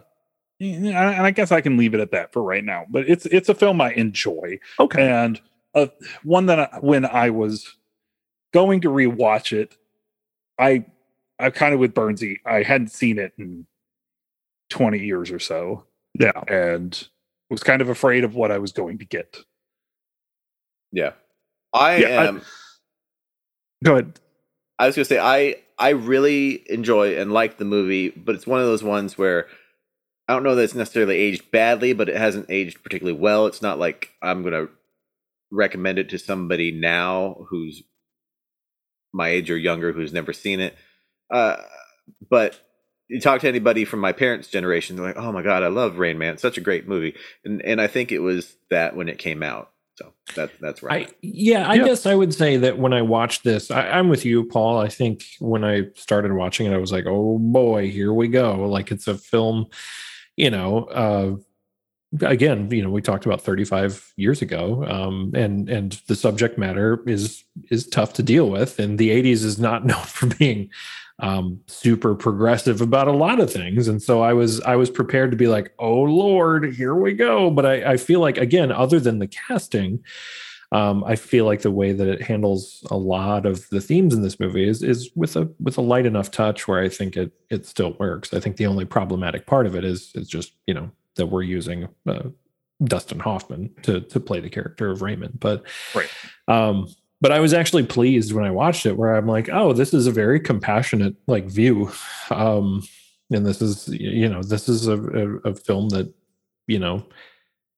[0.59, 2.87] and I guess I can leave it at that for right now.
[2.89, 4.59] But it's it's a film I enjoy.
[4.81, 5.07] Okay.
[5.09, 5.41] and
[5.75, 5.89] uh,
[6.25, 7.77] one that I, when I was
[8.55, 9.77] going to rewatch it,
[10.59, 10.87] I
[11.39, 12.39] I kind of with Burnsy.
[12.47, 13.67] I hadn't seen it in
[14.71, 15.85] 20 years or so,
[16.19, 16.33] Yeah.
[16.49, 17.07] and
[17.51, 19.37] was kind of afraid of what I was going to get.
[20.93, 21.13] Yeah.
[21.73, 22.43] I Yeah, I- am
[23.85, 24.21] Go ahead.
[24.79, 28.61] I was gonna say I I really enjoy and like the movie, but it's one
[28.61, 29.47] of those ones where
[30.29, 33.47] I don't know that it's necessarily aged badly, but it hasn't aged particularly well.
[33.47, 34.69] It's not like I'm gonna
[35.53, 37.83] recommend it to somebody now who's
[39.13, 40.77] my age or younger who's never seen it.
[41.31, 41.57] Uh,
[42.29, 42.61] but
[43.09, 45.99] you talk to anybody from my parents' generation, they're like, "Oh my god, I love
[45.99, 46.35] Rain Man!
[46.35, 47.15] It's such a great movie."
[47.45, 49.71] And and I think it was that when it came out.
[49.97, 51.09] So that that's right.
[51.09, 51.85] I yeah, I Yeah.
[51.87, 54.79] guess I would say that when I watched this, I, I'm with you, Paul.
[54.79, 58.69] I think when I started watching it, I was like, "Oh boy, here we go!"
[58.69, 59.67] Like it's a film,
[60.37, 60.85] you know.
[60.85, 61.37] Uh,
[62.27, 67.03] again, you know, we talked about 35 years ago, um, and and the subject matter
[67.07, 70.69] is is tough to deal with, and the 80s is not known for being
[71.19, 75.31] um, super progressive about a lot of things, and so I was I was prepared
[75.31, 79.01] to be like, "Oh Lord, here we go," but I, I feel like again, other
[79.01, 80.03] than the casting
[80.73, 84.23] um, I feel like the way that it handles a lot of the themes in
[84.23, 87.33] this movie is is with a with a light enough touch where I think it
[87.51, 88.35] it still works.
[88.35, 91.43] I think the only problematic part of it is is just you know that we're
[91.43, 92.25] using uh,
[92.83, 95.65] Dustin Hoffman to to play the character of Raymond, but
[95.95, 96.09] Right.
[96.49, 96.89] Um,
[97.21, 100.07] but I was actually pleased when I watched it, where I'm like, oh, this is
[100.07, 101.91] a very compassionate like view,
[102.31, 102.83] um,
[103.31, 106.13] and this is you know this is a, a, a film that
[106.67, 107.07] you know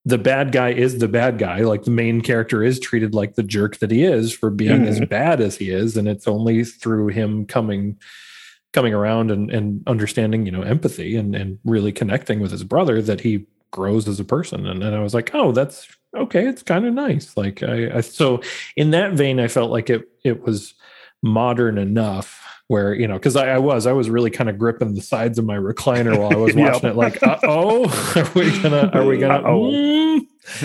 [0.05, 1.61] the bad guy is the bad guy.
[1.61, 5.01] Like the main character is treated like the jerk that he is for being as
[5.07, 7.99] bad as he is, and it's only through him coming
[8.72, 13.01] coming around and, and understanding, you know, empathy and, and really connecting with his brother
[13.01, 14.66] that he grows as a person.
[14.66, 16.46] And then I was like, oh, that's okay.
[16.46, 17.36] It's kind of nice.
[17.36, 18.40] Like I, I so
[18.76, 20.74] in that vein, I felt like it it was
[21.22, 24.94] modern enough where you know because I, I was i was really kind of gripping
[24.94, 26.72] the sides of my recliner while i was Yep.
[26.74, 27.84] watching it like uh-oh
[28.16, 29.72] are we gonna are we gonna Uh-oh.
[29.72, 30.20] Mm.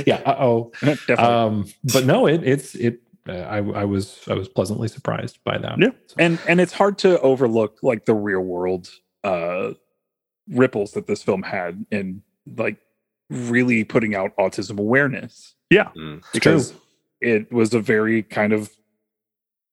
[0.06, 0.72] yeah uh-oh
[1.18, 5.58] um but no it it's it uh, i i was i was pleasantly surprised by
[5.58, 5.90] that Yeah.
[6.08, 8.90] So- and and it's hard to overlook like the real world
[9.24, 9.72] uh
[10.50, 12.22] ripples that this film had in
[12.58, 12.78] like
[13.34, 16.24] really putting out autism awareness Mm.
[16.34, 16.74] because
[17.20, 18.70] it was a very kind of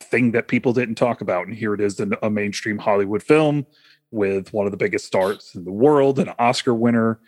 [0.01, 3.67] thing that people didn't talk about and here it is in a mainstream hollywood film
[4.11, 7.21] with one of the biggest stars in the world an oscar winner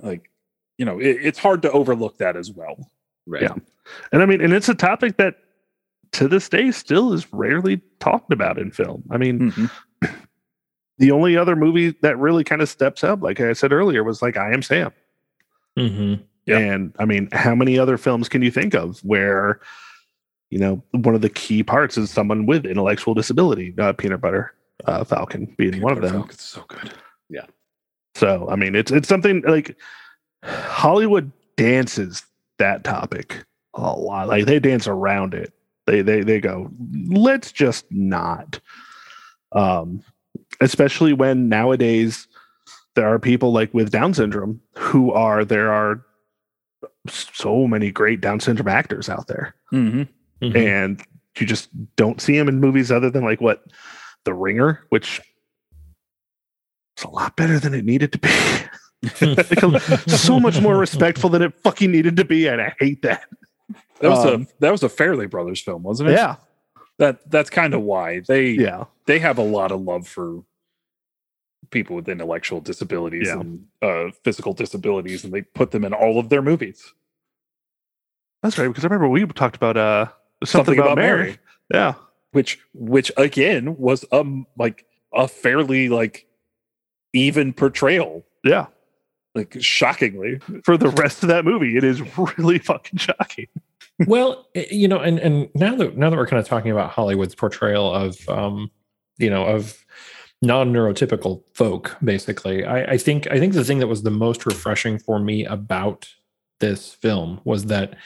[0.00, 0.30] like
[0.76, 2.90] you know it, it's hard to overlook that as well
[3.26, 3.40] Right.
[3.40, 3.54] Yeah.
[4.12, 5.36] And I mean, and it's a topic that
[6.12, 9.02] to this day still is rarely talked about in film.
[9.10, 9.70] I mean, Mhm.
[10.98, 14.20] the only other movie that really kind of steps up, like I said earlier, was
[14.20, 14.92] like I Am Sam.
[15.78, 16.22] Mhm.
[16.46, 16.58] Yeah.
[16.58, 19.60] And I mean, how many other films can you think of where,
[20.50, 23.74] you know, one of the key parts is someone with intellectual disability?
[23.78, 24.54] Uh, Peanut Butter
[24.86, 26.12] uh, Falcon being one of them.
[26.12, 26.92] Falcon's so good
[27.30, 27.46] Yeah.
[28.14, 29.76] So I mean, it's it's something like
[30.44, 32.22] Hollywood dances
[32.58, 33.44] that topic
[33.74, 34.28] a lot.
[34.28, 35.52] Like they dance around it.
[35.86, 36.70] They they they go,
[37.08, 38.60] let's just not.
[39.52, 40.02] Um,
[40.60, 42.26] especially when nowadays
[42.94, 46.04] there are people like with Down syndrome who are there are
[47.08, 50.02] so many great Down syndrome actors out there, hmm
[50.42, 50.56] Mhm.
[50.56, 51.02] and
[51.38, 53.64] you just don't see them in movies other than like what
[54.24, 55.20] The Ringer, which
[56.98, 58.30] is a lot better than it needed to be.
[60.08, 63.24] So much more respectful than it fucking needed to be, and I hate that.
[64.00, 66.36] that was Um, a that was a Farrelly brothers film wasn't it Yeah,
[66.98, 70.42] that that's kind of why they yeah, they have a lot of love for
[71.70, 73.40] people with intellectual disabilities Yeah.
[73.40, 76.92] and uh, physical disabilities, and they put them in all of their movies.
[78.42, 78.68] that's right.
[78.68, 80.06] Because I remember we talked about uh
[80.44, 81.38] something, about, Mary.
[81.72, 81.94] Yeah,
[82.32, 84.84] which which again was um like
[85.14, 86.26] a fairly like
[87.12, 88.66] even portrayal, yeah.
[89.34, 90.40] like shockingly.
[90.64, 92.02] For the rest of that movie, it is
[92.38, 93.46] really fucking shocking.
[94.08, 96.90] well eh, you know and and now that now that we're kind of talking about
[96.90, 98.68] hollywood's portrayal of um
[99.18, 99.84] you know of
[100.44, 102.64] non-neurotypical folk basically.
[102.64, 106.08] I, I think i think the thing that was the most refreshing for me about
[106.60, 107.96] this film was that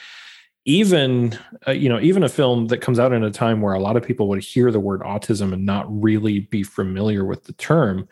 [0.65, 1.37] even
[1.67, 3.97] uh, you know even a film that comes out in a time where a lot
[3.97, 8.07] of people would hear the word autism and not really be familiar with the term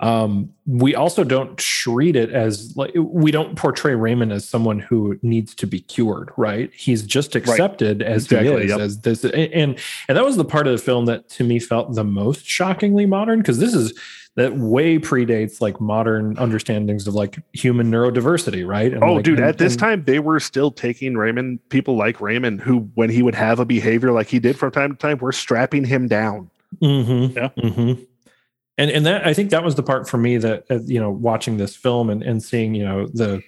[0.00, 5.18] um, we also don't treat it as like we don't portray Raymond as someone who
[5.22, 6.70] needs to be cured, right?
[6.72, 8.78] He's just accepted as he is, yep.
[8.80, 9.76] as this, and
[10.08, 13.06] and that was the part of the film that to me felt the most shockingly
[13.06, 13.92] modern because this is
[14.36, 18.92] that way predates like modern understandings of like human neurodiversity, right?
[18.94, 21.96] And Oh, like- dude, and- at this and- time, they were still taking Raymond, people
[21.96, 24.96] like Raymond, who, when he would have a behavior like he did from time to
[24.96, 26.50] time, were strapping him down.
[26.80, 27.48] Mhm, Yeah.
[27.58, 28.06] mhm.
[28.78, 31.10] And and that I think that was the part for me that uh, you know
[31.10, 33.42] watching this film and and seeing you know the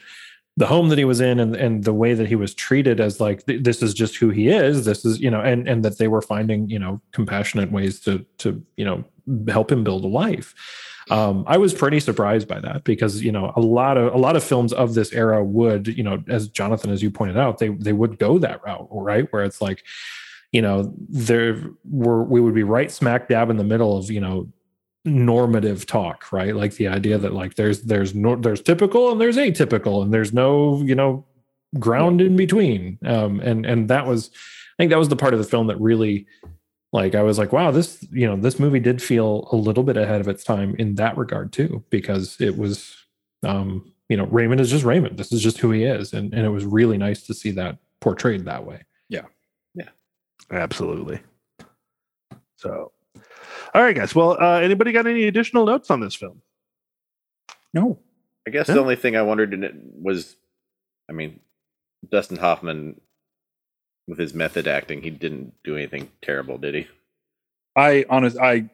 [0.57, 3.21] the home that he was in and and the way that he was treated as
[3.21, 4.85] like th- this is just who he is.
[4.85, 8.27] This is you know and and that they were finding you know compassionate ways to
[8.39, 9.05] to you know
[9.49, 10.55] help him build a life.
[11.11, 14.37] Um, I was pretty surprised by that because you know a lot of a lot
[14.37, 17.69] of films of this era would you know as Jonathan as you pointed out they
[17.69, 19.33] they would go that route right?
[19.33, 19.85] Where it's like
[20.51, 24.21] you know there were we would be right smack dab in the middle of you
[24.21, 24.49] know
[25.05, 29.37] normative talk right like the idea that like there's there's no there's typical and there's
[29.37, 31.25] atypical and there's no you know
[31.79, 35.39] ground in between um and and that was i think that was the part of
[35.39, 36.27] the film that really
[36.93, 39.97] like i was like wow this you know this movie did feel a little bit
[39.97, 42.95] ahead of its time in that regard too because it was
[43.43, 46.45] um you know raymond is just raymond this is just who he is and and
[46.45, 49.27] it was really nice to see that portrayed that way Yeah.
[49.75, 49.89] Yeah.
[50.51, 51.21] Absolutely.
[52.57, 52.93] So,
[53.75, 54.15] all right, guys.
[54.15, 56.41] Well, uh, anybody got any additional notes on this film?
[57.73, 57.99] No.
[58.47, 58.75] I guess Yeah.
[58.75, 60.37] the only thing I wondered in it was,
[61.09, 61.41] I mean,
[62.11, 63.01] Dustin Hoffman
[64.09, 66.87] with his method acting, he didn't do anything terrible, did he?
[67.77, 68.69] I honest I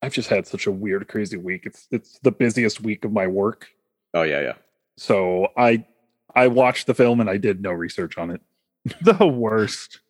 [0.00, 1.66] I've just had such a weird, crazy week.
[1.66, 3.68] It's it's the busiest week of my work.
[4.14, 4.54] Oh yeah, yeah.
[4.96, 5.84] So I
[6.34, 8.40] I watched the film and I did no research on it.
[9.02, 10.00] The worst.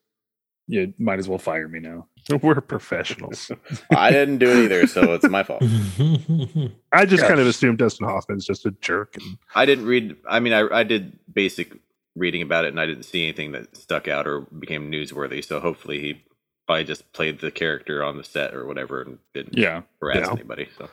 [0.68, 2.06] You might as well fire me now.
[2.42, 3.50] We're professionals.
[3.94, 5.62] I didn't do it either, so it's my fault.
[6.92, 9.16] I just kind of assumed Dustin Hoffman's just a jerk.
[9.16, 10.16] And I didn't read.
[10.28, 11.76] I mean, I I did basic
[12.16, 15.44] reading about it, and I didn't see anything that stuck out or became newsworthy.
[15.44, 16.22] So hopefully, he
[16.66, 19.82] probably just played the character on the set or whatever, and didn't Yeah.
[20.00, 20.32] harass Yeah.
[20.32, 20.68] anybody.
[20.76, 20.88] So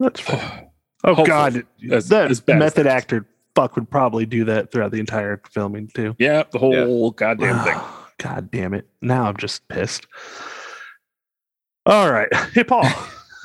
[0.00, 0.68] that's fine.
[1.04, 1.26] Oh Hopefully.
[1.26, 3.26] God, As- that as bad as method actor
[3.56, 6.14] fuck would probably do that throughout the entire filming too.
[6.20, 7.76] Yeah, the whole goddamn thing.
[8.22, 8.86] God damn it!
[9.00, 10.06] Now I'm just pissed.
[11.86, 12.84] All right, hey Paul,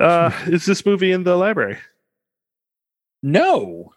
[0.00, 1.78] uh, is this movie in the library?
[3.22, 3.92] No.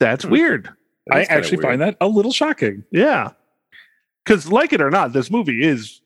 [0.00, 0.30] That's Hmm.
[0.30, 0.68] weird.
[1.06, 1.66] that I actually weird.
[1.68, 2.84] find that a little shocking.
[2.92, 3.30] Yeah,
[4.24, 6.00] because like it or not, this movie is,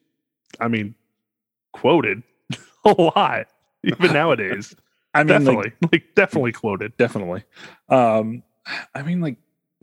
[0.60, 0.94] I mean,
[1.72, 2.22] quoted
[2.84, 3.46] a lot
[3.84, 4.74] even nowadays.
[5.14, 6.96] I mean, like, definitely, like, definitely quoted.
[6.98, 7.44] definitely.
[7.88, 8.42] Um,
[8.94, 9.36] I mean, like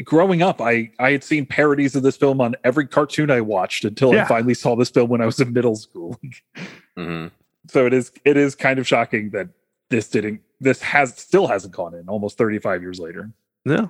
[0.03, 3.85] growing up, I I had seen parodies of this film on every cartoon I watched
[3.85, 4.23] until Yeah.
[4.23, 6.19] I finally saw this film when I was in middle school.
[6.97, 7.31] Mhm.
[7.67, 9.49] so it is it is kind of shocking that
[9.89, 13.31] this didn't this has still hasn't gone in almost 35 years later.
[13.65, 13.87] Yeah.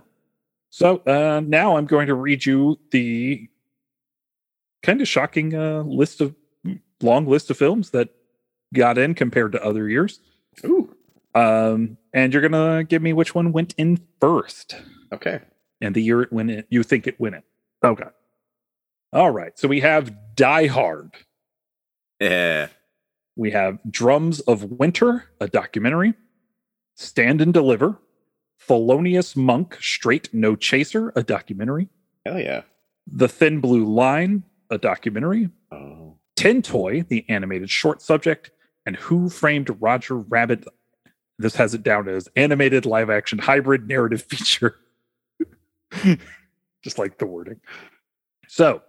[0.70, 3.50] So uh, now I'm going to read you the
[4.84, 6.34] kind of shocking uh, list of
[7.02, 8.10] long list of films that
[8.74, 10.20] got in compared to other years.
[10.66, 10.96] Ooh.
[11.36, 14.76] Um, and you're gonna give me which one went in first
[15.12, 15.42] Okay.
[15.84, 16.64] And the year it went in.
[16.70, 17.44] You think it went in.
[17.84, 18.08] Okay.
[19.12, 19.58] All right.
[19.60, 21.12] So we have Die Hard.
[22.20, 22.70] Yeah.
[23.36, 26.14] We have Drums of Winter, a documentary.
[26.96, 28.00] Stand and Deliver.
[28.68, 31.90] Thelonious Monk, Straight No Chaser, a documentary.
[32.26, 32.62] Hell yeah.
[33.06, 35.50] The Thin Blue Line, a documentary.
[35.72, 36.18] Oh.
[36.38, 38.52] Tin Toy, the animated short subject,
[38.86, 40.66] and Who Framed Roger Rabbit.
[41.38, 44.78] This has it down as animated live action hybrid narrative feature.
[46.84, 47.60] Just like the wording.
[48.48, 48.82] So,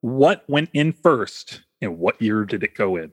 [0.00, 3.12] what went in first and what year did it go in?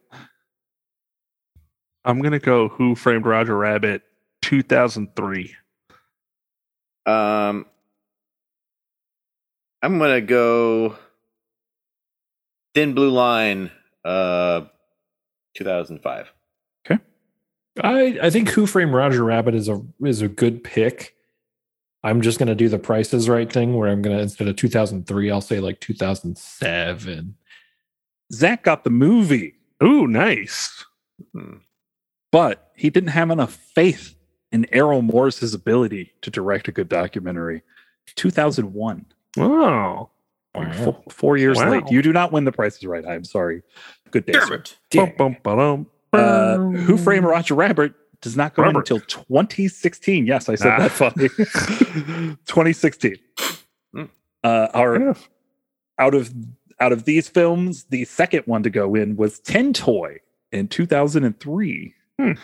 [2.06, 2.70] I'm gonna go.
[2.70, 4.04] Who framed Roger Rabbit?
[4.42, 5.56] 2003.
[7.06, 7.66] Um.
[9.82, 10.98] I'm gonna go.
[12.74, 13.72] Thin Blue Line.
[14.04, 14.62] Uh.
[15.56, 16.32] 2005.
[16.86, 17.04] Okay.
[17.82, 21.16] I I think Who Framed Roger Rabbit is a is a good pick.
[22.04, 25.42] I'm just gonna do the prices right thing where I'm gonna instead of 2003, I'll
[25.42, 27.36] say like 2007.
[28.32, 30.86] Zach got the movie, Ooh, nice.
[31.34, 31.56] Hmm.
[32.32, 34.16] but he didn't have enough faith
[34.52, 37.62] in Errol Morris's ability to direct a good documentary.
[38.16, 39.06] 2001.
[39.38, 40.10] Oh,
[40.56, 41.70] Like four, four years Wow.
[41.72, 41.92] late.
[41.92, 43.06] You do not win the prices right.
[43.06, 43.62] I'm sorry.
[44.12, 44.34] Good day.
[44.34, 44.54] Damn sir.
[44.56, 44.76] it.
[44.96, 45.88] Bum, bum, ba-dum.
[46.12, 50.26] Uh, Who Framed Roger Rabbit does not go in until 2016.
[50.26, 50.80] Yes, I said Ah.
[50.80, 51.30] that funny.
[52.46, 53.16] 2016.
[53.94, 54.04] Hmm.
[54.44, 55.14] Uh, our Yeah.
[55.98, 56.34] out of
[56.82, 60.20] out of these films, the second one to go in was Tin Toy
[60.52, 62.38] in 2003, When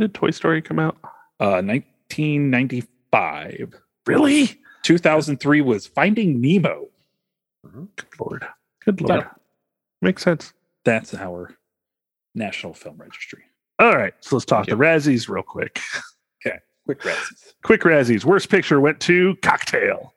[0.00, 0.96] did Toy Story come out?
[1.40, 3.74] uh, 1995.
[4.06, 4.60] Really?
[4.82, 6.88] 2003 was Finding Nemo.
[7.64, 7.88] Good
[8.20, 8.46] lord.
[8.84, 9.26] Good lord.
[10.02, 10.52] Makes sense.
[10.84, 11.56] That's our
[12.34, 13.44] National Film Registry.
[13.78, 15.80] All right, so let's talk Thank the Razzies real quick.
[16.46, 17.54] Okay, Quick Razzies.
[17.64, 18.24] Quick Razzies.
[18.24, 20.14] Worst picture went to Cocktail.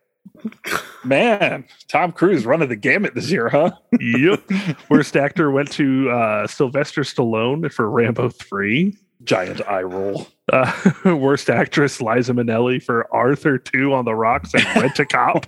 [1.03, 3.71] Man, Tom Cruise running the gamut this year, huh?
[3.99, 4.43] yep.
[4.89, 8.95] Worst actor went to uh, Sylvester Stallone for Rambo 3.
[9.23, 10.27] Giant eye roll.
[10.51, 10.71] Uh,
[11.05, 15.45] worst actress Liza Minnelli for Arthur 2 on the Rocks and Rent to Cop.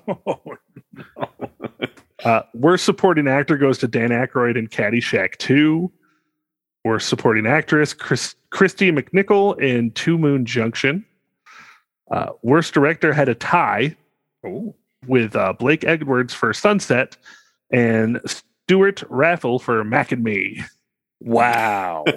[2.24, 5.92] Uh, worst supporting actor goes to Dan Aykroyd in Caddyshack 2.
[6.84, 11.06] Worst supporting actress Chris, Kristy McNichol in Two Moon Junction.
[12.12, 13.96] Uh, worst director had a tie
[14.46, 14.74] Ooh.
[15.08, 17.18] with uh, Blake Edwards for Sunset
[17.72, 20.64] and Stewart Raffill for Mac and Me.
[21.22, 22.06] Wow.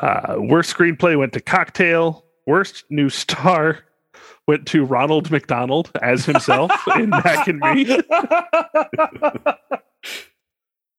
[0.00, 2.24] Uh, worst screenplay went to Cocktail.
[2.46, 3.80] Worst new star
[4.48, 8.00] went to Ronald McDonald as himself in Mac and Me.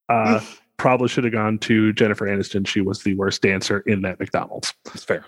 [0.76, 2.66] Probably should have gone to Jennifer Aniston.
[2.66, 4.74] She was the worst dancer in that McDonald's.
[4.86, 5.24] That's fair.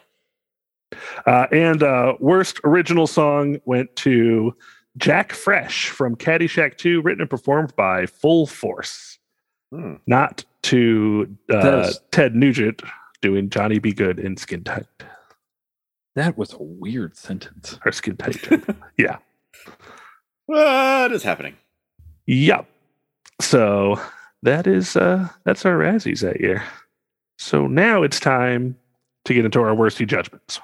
[1.26, 4.54] Uh, and uh, worst original song went to
[4.96, 9.18] Jack Fresh from Caddyshack 2, written and performed by Full Force.
[9.72, 9.94] Hmm.
[10.06, 12.82] Not to uh, Ted Nugent
[13.20, 14.86] doing Johnny Be Good in Skin Tight
[16.14, 17.78] That was a weird sentence.
[17.84, 18.48] or Skin Tight.
[18.98, 19.18] Yeah.
[20.46, 21.54] what is happening?
[22.26, 22.66] Yep.
[23.40, 24.00] So
[24.46, 26.62] that is uh that's our Razzies that year.
[27.38, 28.76] So now it's time
[29.24, 30.60] to get into our worsty judgments.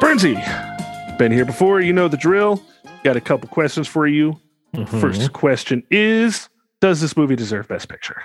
[0.00, 0.36] Burnsy,
[1.18, 1.80] been here before.
[1.80, 2.62] You know the drill.
[3.02, 4.40] Got a couple questions for you.
[4.74, 5.00] Mhm.
[5.00, 6.48] First question is
[6.80, 8.22] Does this movie deserve Best Picture?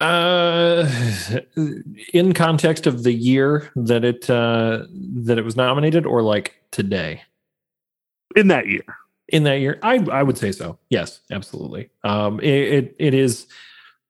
[0.00, 0.88] Uh,
[2.12, 7.22] in context of the year that it uh, that it was nominated, or like today
[8.36, 8.84] In that year.
[9.28, 10.78] in that year, I I would say so.
[10.90, 11.90] Yes, absolutely.
[12.04, 13.46] Um, it it, it is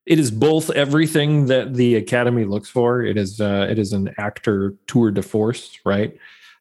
[0.06, 3.02] it is both everything that the Academy looks for.
[3.02, 6.16] It is uh, it is an actor tour de force, right?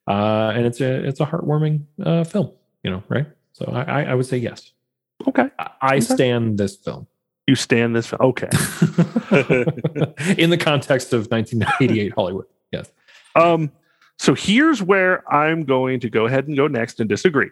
[0.07, 2.51] Uh, and it's a it's a heartwarming uh, film,
[2.83, 3.27] you know, right?
[3.53, 4.71] So I I, would say yes.
[5.27, 5.49] Okay.
[5.59, 7.07] I, I stand this film.
[7.47, 8.11] You stand this.
[8.13, 8.49] Okay.
[10.37, 12.45] in the context of 1988 Hollywood.
[12.71, 12.91] Yes.
[13.35, 13.71] Um,
[14.21, 17.49] so here's where I'm going to go ahead and go next and disagree.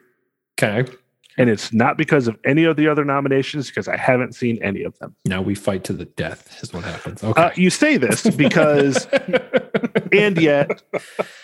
[0.61, 0.85] Okay.
[1.37, 4.83] And it's not because of any of the other nominations, because I haven't seen any
[4.83, 5.15] of them.
[5.25, 7.23] Now we fight to the death, is what happens.
[7.23, 7.51] Uh, Okay.
[7.61, 9.05] you say this because,
[10.11, 10.81] and yet,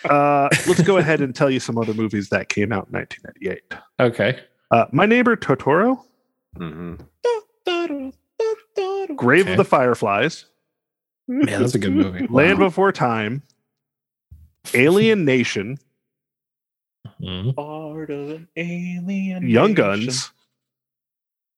[0.04, 3.62] uh, let's go ahead and tell you some other movies that came out in 1998.
[4.00, 4.40] okay.
[4.70, 5.98] Uh, My Neighbor Totoro,
[6.58, 6.96] mm-hmm.
[9.16, 9.52] Grave Okay.
[9.52, 10.44] of the Fireflies,
[11.28, 12.26] Man, that's a good movie.
[12.30, 12.66] Land Wow.
[12.66, 13.42] Before Time,
[14.74, 15.78] Alien Nation,
[17.22, 17.54] Mhm.
[17.54, 19.48] Part of an alien.
[19.48, 19.74] Young nation.
[19.74, 20.30] Guns,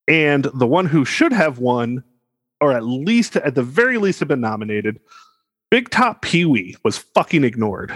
[0.06, 2.04] and the one who should have won,
[2.60, 5.00] or at least at the very least have been nominated,
[5.70, 7.92] Big Top Pee Wee was fucking ignored.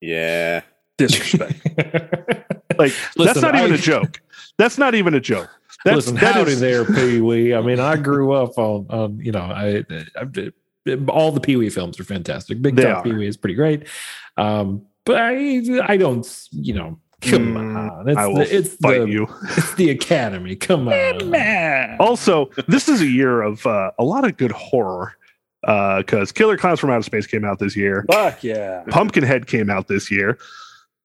[0.00, 0.62] Yeah.
[0.98, 1.60] Disrespect.
[2.78, 4.20] Like that's Listen, not even a joke.
[4.58, 5.48] That's not even a joke.
[5.86, 7.54] That's Listen, that howdy is- there, Pee Wee.
[7.54, 9.82] I mean, I grew up on, on you know, I,
[10.14, 10.24] I
[11.08, 12.60] all the Pee Wee films are fantastic.
[12.62, 13.04] Big They Top.
[13.04, 13.88] Pee Wee is pretty great,
[14.36, 18.08] um, but I, I don't, you know, come Mm, on.
[18.08, 19.26] It's I will the, it's fight the, you.
[19.56, 20.54] it's the Academy.
[20.56, 21.96] Come on, Man.
[22.00, 25.16] Also, this is a year of uh, a lot of good horror
[25.62, 28.04] because Killer Clowns from Outer Space came out this year.
[28.10, 28.84] Fuck yeah.
[28.90, 30.38] Pumpkinhead came out this year.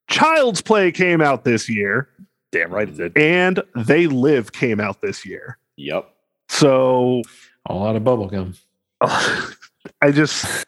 [0.09, 2.09] Child's Play came out this year,
[2.51, 3.17] Damn right it did.
[3.17, 5.57] and They Live came out this year.
[5.77, 6.07] Yep.
[6.49, 7.21] So
[7.67, 8.57] a lot of bubblegum.
[10.01, 10.65] I just,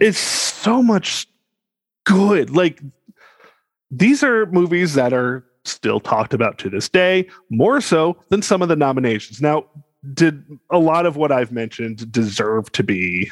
[0.00, 1.26] it's so much
[2.04, 2.50] good.
[2.50, 2.80] Like,
[3.90, 8.62] these are movies that are still talked about to this day, more so than some
[8.62, 9.40] of the nominations.
[9.40, 9.64] Now,
[10.12, 13.30] did a lot of what I've mentioned deserve to be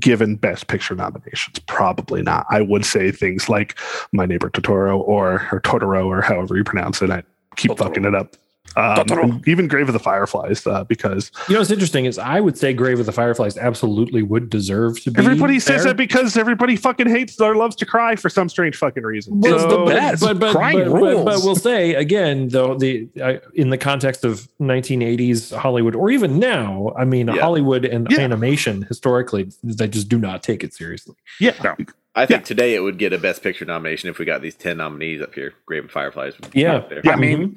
[0.00, 1.58] given Best Picture nominations?
[1.66, 2.46] Probably not.
[2.48, 3.78] I would say things like
[4.12, 7.10] My Neighbor Totoro or, or Totoro or however you pronounce it.
[7.10, 7.22] I
[7.56, 7.78] keep Totoro.
[7.78, 8.36] fucking it up.
[8.76, 12.56] Um, even Grave of the Fireflies, uh, because You know what's interesting is I would
[12.56, 15.18] say Grave of the Fireflies absolutely would deserve to be.
[15.20, 15.92] everybody says there.
[15.92, 19.40] that because everybody fucking hates or loves to cry for some strange fucking reason.
[19.40, 20.22] Well, it's the best.
[20.22, 21.24] But, but, Crying but, but, rules.
[21.24, 26.38] but we'll say again, though, the uh, in the context of 1980s Hollywood, or even
[26.38, 27.40] now, I mean, Yeah.
[27.40, 28.20] Hollywood and Yeah.
[28.20, 31.14] animation historically, they just do not take it seriously.
[31.40, 31.74] Yeah.
[32.14, 34.76] I think today it would get a Best Picture nomination if we got these 10
[34.76, 35.54] nominees up here.
[35.64, 36.34] Grave and Fireflies.
[36.38, 36.76] would be Yeah.
[36.76, 37.00] up there.
[37.06, 37.56] I mean,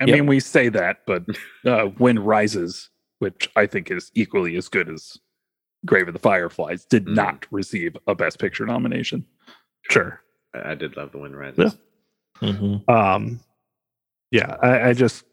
[0.00, 0.14] I Yep.
[0.14, 1.24] mean, we say that, but
[1.66, 2.88] uh, Wind Rises,
[3.18, 5.18] which I think is equally as good as
[5.86, 7.14] Grave of the Fireflies, did Mm.
[7.14, 9.24] not receive a Best Picture nomination.
[9.90, 10.20] Sure.
[10.54, 11.76] I I did love The Wind Rises.
[12.40, 12.48] Yeah.
[12.52, 12.88] Mhm.
[12.88, 13.40] Um,
[14.30, 15.24] yeah, I, I just,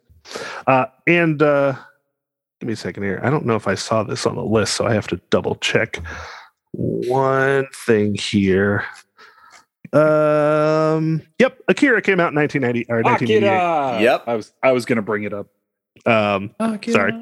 [0.66, 1.76] uh, and uh,
[2.60, 3.20] give me a second here.
[3.24, 5.56] I don't know if I saw this on the list, so I have to double
[5.56, 6.00] check
[6.72, 8.84] one thing here.
[9.96, 11.22] Um.
[11.40, 11.60] Yep.
[11.68, 13.48] Akira came out in 1990 or 1988.
[13.48, 14.02] Akira!
[14.02, 14.24] Yep.
[14.28, 15.48] I was I was gonna bring it up.
[16.06, 16.54] Um.
[16.90, 17.14] Sorry.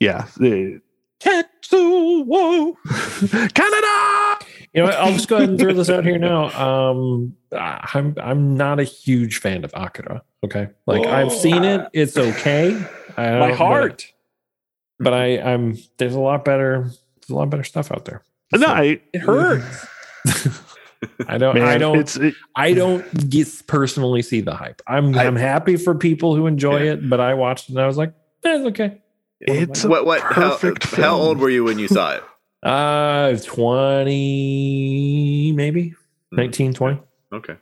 [0.00, 0.26] Yeah.
[0.36, 0.80] the-
[1.20, 2.74] Tetsuo.
[2.86, 4.46] Kaneda.
[4.72, 6.44] You know, what, I'll just go ahead and throw this out here now.
[6.58, 10.22] Um, I'm I'm not a huge fan of Akira.
[10.44, 12.74] Okay, like I've seen it, it's okay.
[13.18, 14.06] I My heart.
[14.98, 18.22] but, but I I'm there's a lot better there's a lot better stuff out there.
[18.52, 19.86] No, I, It hurts.
[21.26, 24.82] I don't man, I don't It's it, I don't get personally see the hype.
[24.86, 26.92] I'm I- I'm happy for people who enjoy Yeah.
[26.92, 28.10] it, but I watched it and I was like,
[28.44, 28.98] eh, it's okay.
[29.40, 30.04] it's what?
[30.04, 30.20] What?
[30.20, 31.14] How, perfect how film.
[31.20, 32.22] old were you when you saw it?
[32.62, 35.94] Uh 20 maybe
[36.30, 36.36] Hmm.
[36.36, 37.00] 19 20.
[37.32, 37.56] Okay.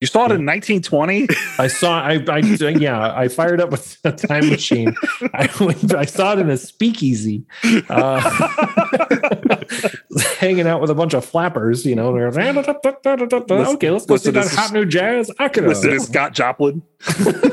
[0.00, 1.28] You saw it in 1920.
[1.58, 4.94] I saw I I yeah, I fired up with a time machine.
[5.32, 7.44] I went, I saw it in a speakeasy.
[7.88, 8.20] Uh,
[10.38, 12.12] hanging out with a bunch of flappers, you know.
[12.12, 15.30] they're, okay, let's go see that hot new jazz.
[15.38, 15.68] Akira.
[15.68, 16.82] Listen to Scott Joplin.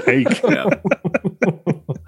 [0.06, 0.70] Hey, Yeah.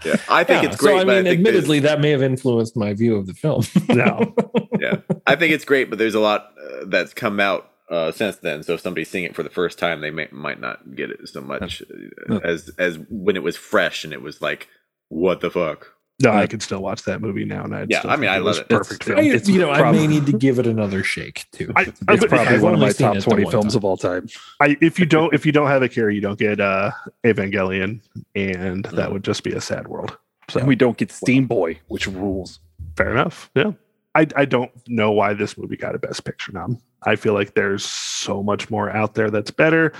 [0.03, 0.15] yeah.
[0.29, 2.75] I think Yeah, it's great, so I but mean, I admittedly, that may have influenced
[2.75, 3.63] my view of the film.
[3.89, 4.33] no.
[4.79, 8.37] yeah, I think it's great, but there's a lot uh, that's come out uh, since
[8.37, 8.63] then.
[8.63, 11.27] So if somebody's seeing it for the first time, they may, might not get it
[11.27, 11.81] so much
[12.29, 14.67] uh, as as when it was fresh and it was like,
[15.09, 15.89] what the fuck?
[16.21, 17.63] No, I can still watch that movie now.
[17.63, 18.69] And I'd Yeah, still I mean, I it love it.
[18.69, 19.19] Perfect It's- film.
[19.19, 21.71] I, It's you know, I may need to give it another shake too.
[21.75, 23.77] I- It's I- It's probably one of my top 20 films time.
[23.79, 24.27] of all time.
[24.61, 26.91] I, if you don't if you don't have Akira, you don't get uh
[27.25, 27.99] Evangelion,
[28.35, 30.15] and that would just be a sad world.
[30.49, 32.59] So And we don't get Steamboy, which rules.
[32.95, 33.49] fair enough.
[33.55, 33.71] Yeah.
[34.15, 36.79] I, I don't know why this movie got a best picture nom.
[37.05, 39.93] I feel like there's so much more out there that's better.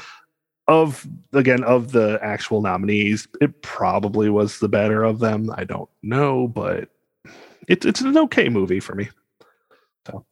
[0.68, 5.50] Of again, of the actual nominees, it probably was the better of them.
[5.54, 6.88] I don't know, but
[7.68, 9.10] it's it's an okay movie for me.
[10.08, 10.26] So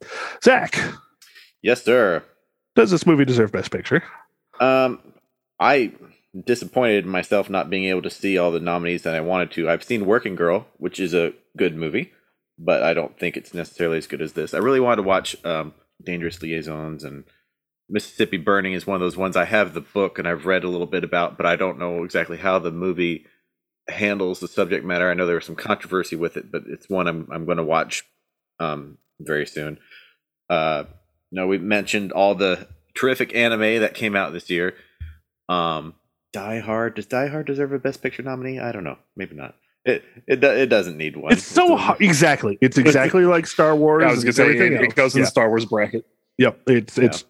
[0.43, 0.79] Zach,
[1.61, 2.23] Yes, sir.
[2.75, 4.03] does this movie deserve best picture?
[4.61, 4.99] Um,
[5.59, 5.91] I
[6.45, 9.69] disappointed myself not being able to see all the nominees that I wanted to.
[9.69, 12.11] I've seen Working Girl, which is a good movie,
[12.57, 14.53] but I don't think it's necessarily as good as this.
[14.53, 15.73] I really wanted to watch um,
[16.03, 17.25] Dangerous Liaisons and
[17.89, 20.69] Mississippi Burning is one of those ones I have the book and I've read a
[20.69, 23.25] little bit about, but I don't know exactly how the movie
[23.89, 25.09] handles the subject matter.
[25.09, 27.63] I know there was some controversy with it, but it's one I'm I'm going to
[27.63, 28.03] watch
[28.59, 29.79] um, very soon.
[30.49, 30.85] Uh,
[31.31, 34.75] no, we mentioned all the terrific anime that came out this year.
[35.49, 35.95] Um,
[36.33, 38.59] Die Hard does Die Hard deserve a Best Picture nominee?
[38.59, 39.55] I don't know, maybe not.
[39.85, 41.33] It it it doesn't need one.
[41.33, 42.01] It's so hard.
[42.01, 42.57] Exactly.
[42.61, 44.03] It's exactly like Star Wars.
[44.03, 45.25] I was going to say, everything it, it goes in Yeah.
[45.25, 46.05] the Star Wars bracket.
[46.37, 46.61] Yep.
[46.67, 47.05] It's Yeah.
[47.05, 47.25] it's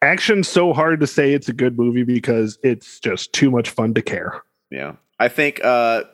[0.00, 3.94] action so hard to say it's a good movie because it's just too much fun
[3.94, 4.42] to care.
[4.70, 6.04] Yeah, I think uh,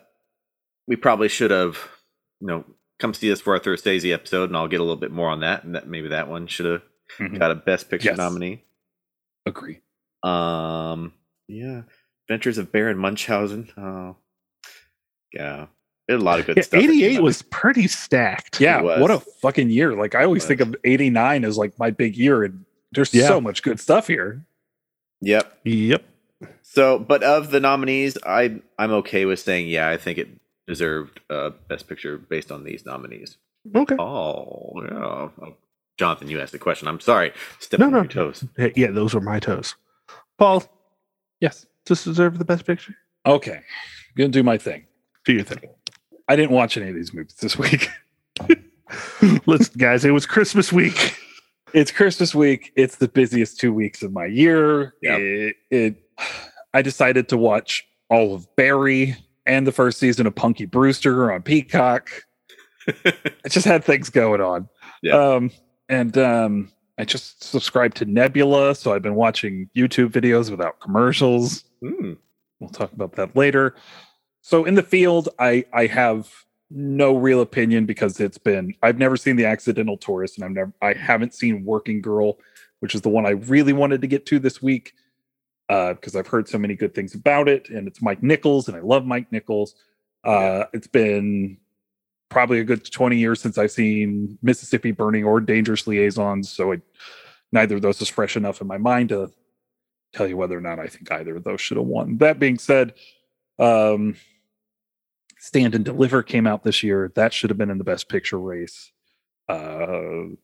[0.87, 1.77] we probably should have,
[2.41, 2.65] you know,
[2.99, 5.39] come see us for our Thursdaysy episode, and I'll get a little bit more on
[5.41, 5.63] that.
[5.63, 6.81] And that maybe that one should have
[7.19, 7.39] Mhm.
[7.39, 8.17] got a Best Picture Yes.
[8.17, 8.63] nominee.
[9.45, 9.79] Agree.
[10.23, 11.13] Um,
[11.47, 11.83] yeah,
[12.27, 13.69] Adventures of Baron Munchausen.
[13.77, 14.17] Oh,
[15.33, 15.67] yeah,
[16.09, 16.81] a lot of good Yeah, stuff.
[16.83, 18.59] 88 was pretty stacked.
[18.59, 19.93] Yeah, what a fucking year.
[19.95, 23.27] Like I always think of 89 as like my big year and there's Yeah.
[23.27, 24.43] so much good stuff here.
[25.21, 25.59] Yep.
[25.65, 26.03] Yep.
[26.61, 30.29] So, but of the nominees, I I'm okay with saying yeah, I think it
[30.67, 33.37] deserved uh, Best Picture based on these nominees.
[33.75, 33.95] Okay.
[33.99, 34.93] Oh, yeah.
[34.93, 35.55] Oh,
[35.97, 36.87] Jonathan, you asked the question.
[36.87, 37.33] I'm sorry.
[37.59, 37.97] Step No, on no.
[37.99, 38.45] your toes.
[38.75, 39.75] Yeah, those were my toes.
[40.37, 40.63] Paul,
[41.41, 41.65] Yes.
[41.85, 42.95] does deserve the best picture?
[43.25, 43.61] Okay.
[44.15, 44.85] Gonna do my thing.
[45.29, 45.69] Do your thing.
[46.27, 47.87] I didn't watch any of these movies this week.
[49.45, 51.15] Listen, guys, it was Christmas week.
[51.71, 52.71] it's Christmas week.
[52.75, 54.95] It's the busiest two weeks of my year.
[55.03, 55.19] Yep.
[55.19, 55.95] It, it
[56.73, 61.43] I decided to watch all of Barry and the first season of Punky Brewster on
[61.43, 62.09] Peacock.
[62.87, 64.67] I just had things going on.
[65.03, 65.13] Yeah.
[65.13, 65.51] Um,
[65.89, 71.65] and um, I just subscribed to Nebula, so I've been watching YouTube videos without commercials.
[71.85, 72.13] Hmm.
[72.59, 73.75] We'll talk about that later.
[74.41, 76.29] So in the field, I I have
[76.71, 80.73] no real opinion because it's been I've never seen the Accidental Tourist, and I've never
[80.81, 82.37] I haven't seen Working Girl,
[82.79, 84.93] which is the one I really wanted to get to this week
[85.69, 88.77] uh, because I've heard so many good things about it, and it's Mike Nichols, and
[88.77, 89.75] I love Mike Nichols.
[90.23, 91.57] Uh, It's been
[92.29, 96.81] probably a good 20 years since I've seen Mississippi Burning or Dangerous Liaisons, so I,
[97.51, 99.31] neither of those is fresh enough in my mind to
[100.13, 102.17] tell you whether or not I think either of those should have won.
[102.17, 102.93] That being said,
[103.59, 104.15] um,
[105.37, 107.11] Stand and Deliver came out this year.
[107.15, 108.91] That should have been in the Best Picture race.
[109.47, 110.35] Uh,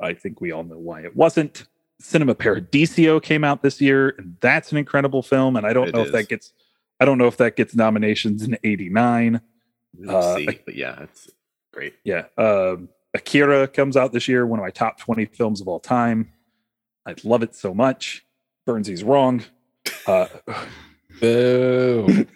[0.00, 1.66] I think we all know why it wasn't.
[2.00, 5.56] Cinema Paradiso came out this year, and that's an incredible film.
[5.56, 6.52] And I don't It know if that gets,
[7.00, 9.40] I don't know if that gets nominations in '89.
[9.96, 10.60] We'll Uh, see.
[10.64, 11.28] But yeah, it's
[11.72, 11.94] great.
[12.04, 12.26] Yeah.
[12.36, 16.32] Um, Akira comes out this year, one of my top 20 films of all time.
[17.06, 18.24] I love it so much.
[18.66, 19.42] Burnsy's wrong.
[20.06, 20.26] Uh,
[21.20, 22.26] Boo.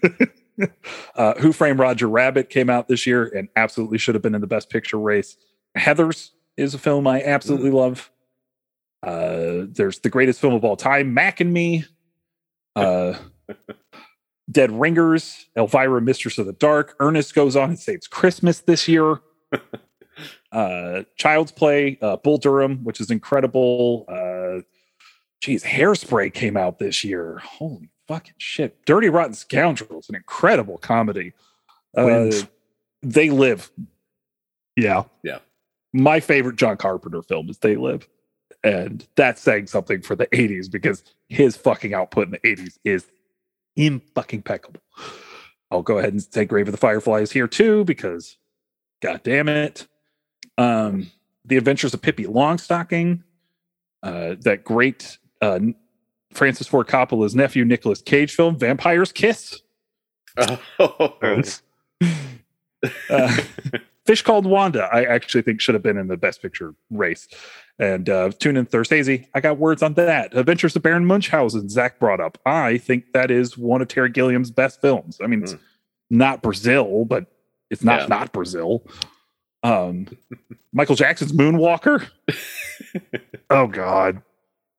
[1.17, 4.41] uh, Who Framed Roger Rabbit came out this year and absolutely should have been in
[4.41, 5.37] the Best Picture race.
[5.77, 8.11] Heathers is a film I absolutely love.
[9.03, 11.85] Uh, there's the greatest film of all time, Mac and Me.
[12.77, 13.15] Uh,
[14.51, 16.95] Dead Ringers, Elvira, Mistress of the Dark.
[17.01, 19.21] Ernest goes on and saves Christmas this year.
[20.53, 24.05] uh, Child's Play, uh, Bull Durham, which is incredible.
[24.09, 24.63] Uh,
[25.41, 27.39] geez, Hairspray came out this year.
[27.39, 28.85] Holy fucking shit.
[28.87, 31.33] Dirty Rotten Scoundrels, an incredible comedy.
[31.97, 32.31] Uh,
[33.03, 33.70] they Live,
[34.77, 35.05] Yeah.
[35.23, 35.39] Yeah.
[35.93, 38.09] My favorite John Carpenter film is They Live.
[38.65, 43.07] And that's saying something for the 80s because his fucking output in the 80s is
[43.77, 44.81] in fucking impeccable.
[45.70, 48.37] I'll go ahead and say Grave of the Fireflies here too because
[49.03, 49.89] god damn it.
[50.59, 51.11] Um
[51.45, 53.23] The Adventures of Pippi Longstocking,
[54.03, 55.59] uh that great uh
[56.35, 59.61] Francis Ford Coppola's nephew Nicolas Cage film Vampire's Kiss.
[60.79, 61.15] Oh,
[63.09, 63.37] Uh,
[64.05, 67.29] Fish Called Wanda, I actually think should have been in the Best Picture race.
[67.79, 69.09] And uh, tune in Thursdays.
[69.35, 70.37] I got words on that.
[70.37, 72.39] Adventures of Baron Munchausen, Zach brought up.
[72.45, 75.19] I think that is one of Terry Gilliam's best films.
[75.23, 75.59] I mean, it's Mm.
[76.11, 77.27] not Brazil, but
[77.71, 78.07] it's not Yeah.
[78.09, 78.85] not Brazil.
[79.63, 80.09] Um,
[80.73, 82.09] Michael Jackson's Moonwalker.
[83.49, 84.23] Oh God.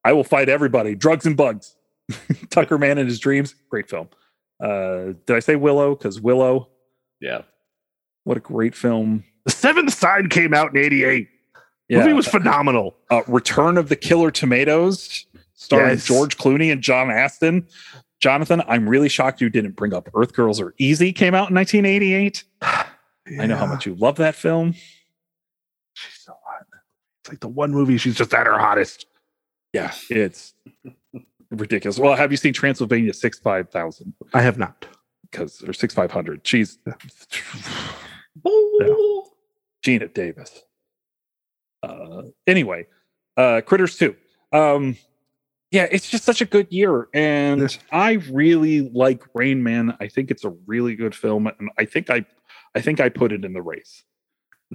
[0.03, 0.95] I will fight everybody.
[0.95, 1.75] Drugs and bugs.
[2.49, 3.55] Tucker Man and His Dreams.
[3.69, 4.09] Great film.
[4.61, 5.95] Uh, did I say Willow?
[5.95, 6.69] Because Willow,
[7.19, 7.41] yeah.
[8.23, 9.23] what a great film.
[9.45, 11.27] The Seventh Sign came out in '88.
[11.89, 11.99] Yeah.
[11.99, 12.95] Movie was phenomenal.
[13.11, 16.05] uh, Return of the Killer Tomatoes, starring Yes.
[16.05, 17.67] George Clooney and John Astin.
[18.21, 21.11] Jonathan, I'm really shocked you didn't bring up Earth Girls Are Easy.
[21.11, 22.43] Came out in 1988.
[22.61, 24.73] I know how much you love that film.
[25.93, 26.65] she's so hot.
[27.21, 29.05] It's like the one movie she's just at her hottest.
[29.73, 30.53] Yeah, it's
[31.51, 31.99] ridiculous.
[31.99, 34.13] Well, have you seen Transylvania Six Five Thousand?
[34.33, 34.85] I have not.
[35.23, 36.45] Because or Six Five Hundred.
[36.45, 36.77] She's
[39.85, 40.63] Geena Davis.
[41.81, 42.87] Uh, anyway,
[43.35, 44.15] uh, Critters 2.
[44.53, 44.95] Um,
[45.71, 47.09] yeah, it's just such a good year.
[47.13, 47.77] And.
[47.91, 49.97] I really like Rain Man.
[49.99, 51.47] I think it's a really good film.
[51.47, 52.25] And I think I
[52.75, 54.03] I think I put it in the race.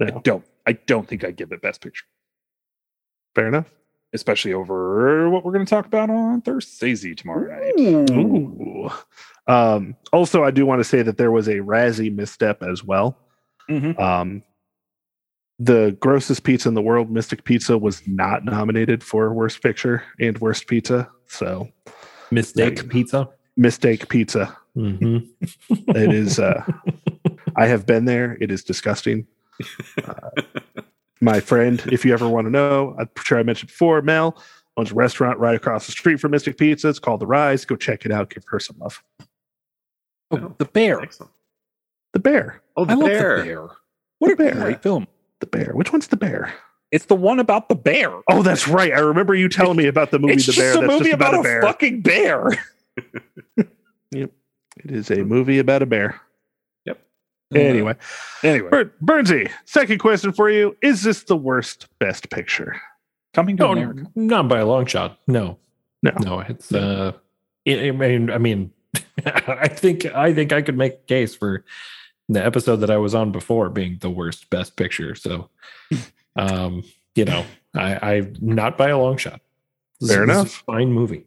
[0.01, 2.05] I don't I don't think I give it best picture,
[3.35, 3.69] fair enough.
[4.13, 8.09] Especially over what we're gonna talk about on Thursday tomorrow night.
[8.11, 8.89] Ooh.
[9.47, 13.17] Um, also, I do want to say that there was a Razzie misstep as well.
[13.69, 13.99] Mhm.
[13.99, 14.43] Um,
[15.57, 20.37] the grossest pizza in the world, Mystic Pizza, was not nominated for Worst Picture and
[20.39, 21.09] Worst Pizza.
[21.27, 21.67] So,
[22.31, 23.29] Mistake pizza.
[23.57, 24.55] Mistake Pizza.
[24.75, 25.17] hmm
[25.69, 26.39] It is.
[26.39, 26.63] Uh,
[27.57, 28.37] I have been there.
[28.39, 29.27] It is disgusting.
[30.05, 30.29] Uh,
[31.21, 34.41] my friend, if you ever want to know, I'm sure I mentioned before, Mel
[34.77, 36.87] owns a restaurant right across the street from Mystic Pizza.
[36.89, 37.65] It's called The Rise.
[37.65, 38.29] Go check it out.
[38.29, 39.03] Give her some love.
[40.31, 41.01] Oh, oh the bear.
[41.01, 41.31] Excellent.
[42.13, 42.61] The Bear.
[42.75, 43.37] Oh, the I love bear.
[43.37, 43.69] the bear.
[44.17, 44.55] What a Bear.
[44.55, 45.07] great film.
[45.41, 45.73] The Bear.
[45.73, 46.53] Which one's The Bear?
[46.91, 48.11] It's the one about the bear.
[48.31, 48.91] Oh, that's right.
[48.91, 50.83] I remember you telling me about the movie it's The just Bear.
[50.83, 51.61] a movie just about, about, a bear.
[51.61, 52.49] fucking bear.
[54.11, 54.31] Yep.
[54.83, 56.19] It is a movie about a bear.
[57.51, 57.63] Yep.
[57.65, 57.95] Anyway,
[58.43, 62.79] Anyway, Bur- Burnsy, second question for you: Is this the worst Best Picture?
[63.33, 64.03] coming to No, America.
[64.15, 65.19] not by a long shot.
[65.27, 65.57] No,
[66.03, 66.11] No.
[66.19, 66.39] no.
[66.41, 67.11] It's uh,
[67.67, 68.71] I I mean, I mean,
[69.25, 71.63] I think I think I could make a case for
[72.27, 75.15] the episode that I was on before being the worst best picture.
[75.15, 75.49] So,
[76.35, 76.83] um,
[77.15, 77.45] you know,
[77.75, 79.41] I, I not by a long shot.
[79.99, 80.61] This Fair is- enough.
[80.61, 81.25] a Fine movie.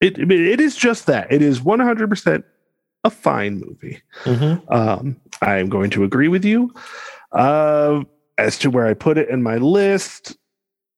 [0.00, 1.32] It it is just that.
[1.32, 2.44] It is one hundred percent
[3.04, 4.00] a fine movie.
[4.68, 6.72] Um, I am going to agree with you.
[7.32, 8.04] Uh,
[8.38, 10.36] as to where I put it in my list,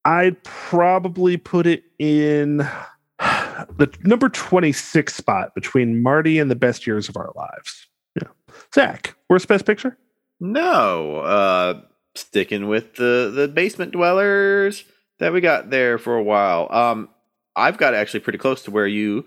[0.04, 2.58] I'd probably put it in
[3.18, 7.86] the number 26 spot between Marty and the best years of our lives.
[8.14, 8.28] Yeah.
[8.74, 9.96] Zach, worst best picture?
[10.40, 11.80] No, uh,
[12.14, 14.84] sticking with the the basement dwellers
[15.18, 16.68] that we got there for a while.
[16.70, 17.08] Um,
[17.54, 19.24] I've got it actually pretty close to where you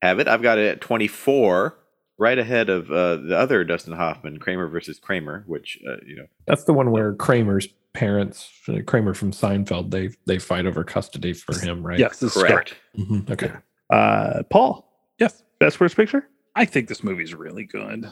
[0.00, 0.28] have it.
[0.28, 1.76] I've got it at 24,
[2.18, 6.26] right ahead of uh, the other Dustin Hoffman, Kramer versus Kramer, which uh, you know.
[6.46, 11.32] That's the one where Kramer's parents, uh, Kramer from Seinfeld, they they fight over custody
[11.32, 11.98] for him, right?
[11.98, 12.74] Yes, this is Correct.
[12.96, 13.30] Mhm.
[13.30, 13.52] Okay.
[13.90, 14.84] Uh, Paul,
[15.18, 16.28] Yes, best worst picture?
[16.54, 18.10] I think this movie's really good,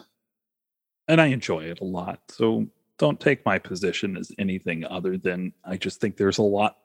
[1.09, 2.21] and I enjoy it a lot.
[2.31, 2.67] So
[2.99, 6.79] don't take my position as anything other than I just think there's a lot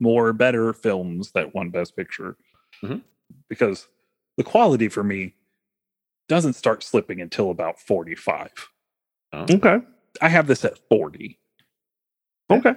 [0.00, 2.36] more better films that won Best Picture
[2.82, 3.02] Mhm.
[3.48, 3.88] because
[4.36, 5.34] the quality for me
[6.28, 8.52] doesn't start slipping until about 45.
[9.34, 9.78] Okay.
[10.20, 11.38] I have this at 40.
[12.50, 12.74] Okay.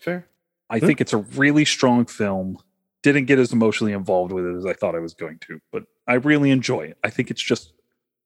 [0.00, 0.26] Fair.
[0.70, 0.86] I Hmm.
[0.86, 2.58] think it's a really strong film.
[3.02, 5.84] Didn't get as emotionally involved with it as I thought I was going to, but
[6.06, 6.98] I really enjoy it.
[7.04, 7.72] I think it's just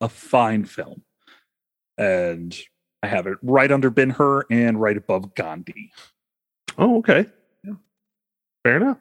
[0.00, 1.02] a fine film.
[1.96, 2.56] And
[3.02, 5.92] I have it right under Ben Hur and right above Gandhi.
[6.76, 7.26] Oh, okay.
[7.62, 7.74] Yeah.
[8.64, 8.98] Fair enough.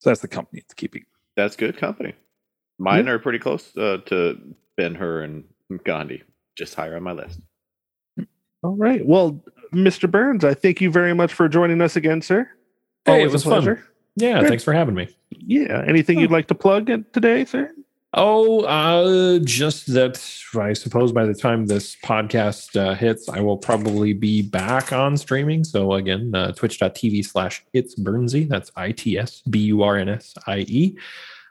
[0.00, 1.04] So that's the company it's keeping.
[1.36, 2.14] That's good company.
[2.78, 4.38] Mine are pretty close uh, to
[4.76, 5.44] Ben Hur and
[5.84, 6.22] Gandhi.
[6.56, 7.40] Just higher on my list.
[8.62, 9.04] All right.
[9.04, 9.42] Well,
[9.72, 10.10] Mr.
[10.10, 12.48] Burns, I thank you very much for joining us again, sir.
[13.04, 13.52] Hey, Always it was a fun.
[13.62, 13.86] pleasure.
[14.16, 14.48] Yeah, Good.
[14.48, 15.08] thanks for having me.
[15.30, 15.82] Yeah.
[15.86, 17.72] Anything you'd like to plug in today, sir?
[18.14, 20.22] Oh, uh, just that
[20.54, 25.16] I suppose by the time this podcast uh, hits, I will probably be back on
[25.16, 25.64] streaming.
[25.64, 28.46] So again, uh, twitch.tv slash it's Burnsy.
[28.46, 30.94] That's I T S B U R N S I E.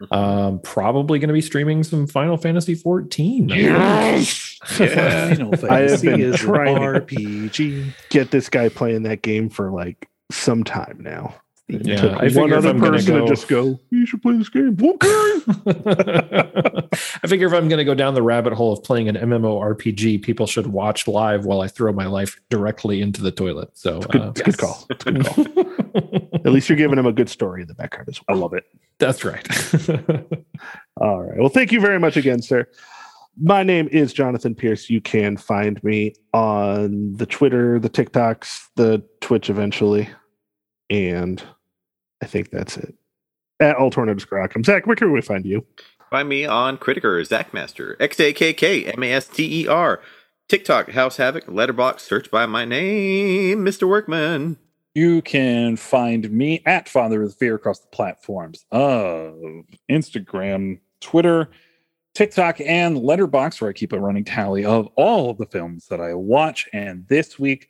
[0.12, 3.50] Um, probably going to be streaming some Final Fantasy 14.
[3.50, 4.22] Yeah.
[4.66, 7.94] Final I have Fantasy been is trying RPG.
[8.10, 11.36] Get this guy playing that game for like some time now.
[11.68, 14.22] It Yeah, I figure one if other gonna person go- to just go, you should
[14.22, 14.78] play this game.
[14.82, 15.08] Okay.
[17.24, 20.22] I figure if I'm going to go down the rabbit hole of playing an MMORPG,
[20.22, 23.70] people should watch live while I throw my life directly into the toilet.
[23.74, 24.86] So, Good, uh, it's a good call.
[24.90, 25.46] It's good call.
[26.34, 28.38] At least you're giving him a good story in the background as well.
[28.38, 28.66] I love it.
[29.02, 29.48] That's right.
[31.02, 31.40] All right.
[31.40, 32.68] Well, thank you very much again, sir.
[33.42, 34.92] My name is Jonathan Pierce.
[34.92, 40.08] You can find me on the Twitter, the TikToks, the Twitch eventually.
[40.92, 41.42] And
[42.22, 42.94] I think that's it.
[43.60, 44.64] At Alternative Scrockum.
[44.64, 45.66] Zach, where can we find you?
[46.12, 50.00] Find me on Criticker, Zachmaster, X A K K M A S T E R,
[50.48, 53.88] TikTok, House Havoc, Letterboxd, search by my name, Mr.
[53.88, 54.58] Workman.
[54.94, 59.36] You can find me at Father of Fear across the platforms of
[59.90, 61.50] Instagram, Twitter,
[62.14, 66.02] TikTok, and Letterboxd, where I keep a running tally of all of the films that
[66.02, 66.68] I watch.
[66.74, 67.70] And this week,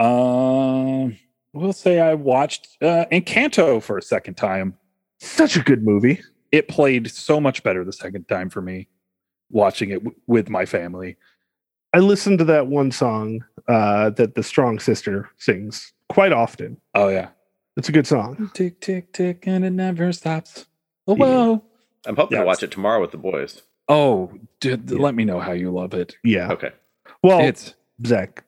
[0.00, 1.18] um,
[1.52, 4.78] we'll say I watched uh, Encanto for a second time.
[5.20, 6.22] Such a good movie.
[6.50, 8.88] It played so much better the second time for me,
[9.50, 11.18] watching it w- with my family.
[11.92, 16.78] I listened to that one song uh, that the Strong Sister sings quite often.
[16.94, 17.28] Oh yeah,
[17.76, 18.50] It's a good song.
[18.54, 20.66] tick tick tick, and it never stops.
[21.06, 21.24] Oh Yeah.
[21.24, 21.62] whoa.
[22.06, 23.62] I'm hoping Yeah, to watch it tomorrow with the boys.
[23.88, 24.98] Oh, dude, Yeah.
[24.98, 26.16] let me know how you love it.
[26.24, 26.50] Yeah.
[26.52, 26.70] Okay.
[27.22, 27.74] Well, it's
[28.06, 28.44] Zach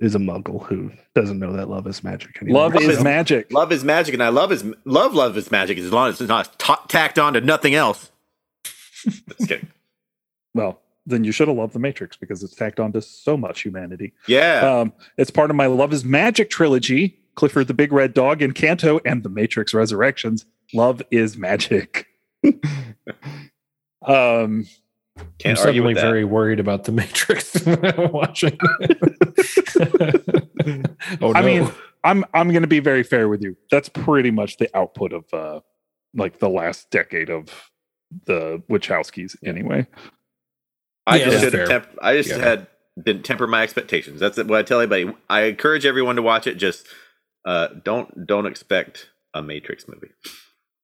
[0.00, 2.62] is a muggle who doesn't know that love is magic anymore.
[2.64, 3.52] love Love is is- magic.
[3.52, 5.14] Love is magic, and I love his love.
[5.14, 8.10] Love is magic as long as it's not ta tacked on to nothing else.
[9.04, 9.68] Just kidding.
[10.54, 14.12] Well, then you should have loved the Matrix because it's tacked onto so much humanity.
[14.26, 14.60] Yeah.
[14.60, 17.20] Um, it's part of my Love is Magic trilogy.
[17.34, 20.46] Clifford the Big Red Dog Encanto and the Matrix Resurrections.
[20.72, 22.06] Love is magic.
[24.06, 24.66] um, I'm
[25.38, 28.58] Can't argue suddenly very worried about the Matrix I'm watching.
[31.20, 31.70] oh, I mean,
[32.02, 33.56] I'm I'm going to be very fair with you.
[33.70, 35.60] That's pretty much the output of uh,
[36.14, 37.48] like the last decade of
[38.26, 39.86] the Wachowskis, anyway.
[41.06, 42.38] I Yeah, just should have temp- I just Yeah.
[42.38, 42.66] had
[43.02, 44.20] didn't temper my expectations.
[44.20, 45.16] That's what I tell everybody.
[45.28, 46.54] I encourage everyone to watch it.
[46.56, 46.86] Just
[47.44, 50.10] uh, don't don't expect a Matrix movie.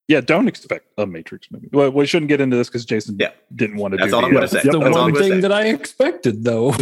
[0.08, 1.68] Yeah, don't expect a Matrix movie.
[1.72, 3.30] Well, we shouldn't get into this because Jason Yeah.
[3.54, 4.60] didn't want to That's do all the, I'm gonna uh, say.
[4.64, 5.40] That's the That's one gonna thing say.
[5.40, 6.70] that I expected, though.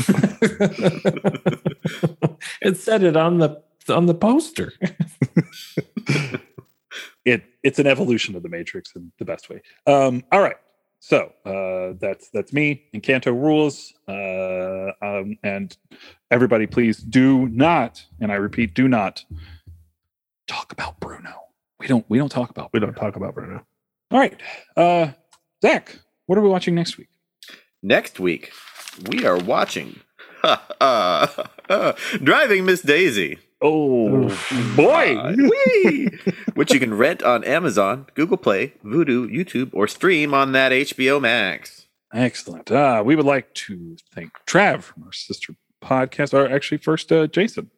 [2.62, 4.72] it said it on the on the poster.
[7.24, 10.56] it it's an evolution of the matrix in the best way um all right
[11.00, 15.76] so uh that's that's me encanto rules uh um and
[16.30, 19.24] everybody please do not and i repeat do not
[20.46, 21.32] talk about bruno
[21.78, 22.92] we don't we don't talk about We bruno.
[22.92, 23.64] don't talk about Bruno.
[24.10, 24.40] all right
[24.76, 25.08] uh
[25.62, 27.08] zach what are we watching next week
[27.80, 28.50] Next week,
[29.08, 30.00] we are watching
[32.24, 33.38] Driving Miss Daisy.
[33.62, 34.28] Oh
[34.76, 36.08] boy Uh, whee!
[36.54, 41.20] which you can rent on Amazon, Google Play, Vudu, YouTube, or stream on that HBO
[41.20, 41.86] Max.
[42.12, 47.12] excellent uh we would like to thank trav from our sister podcast or actually first
[47.12, 47.70] uh jason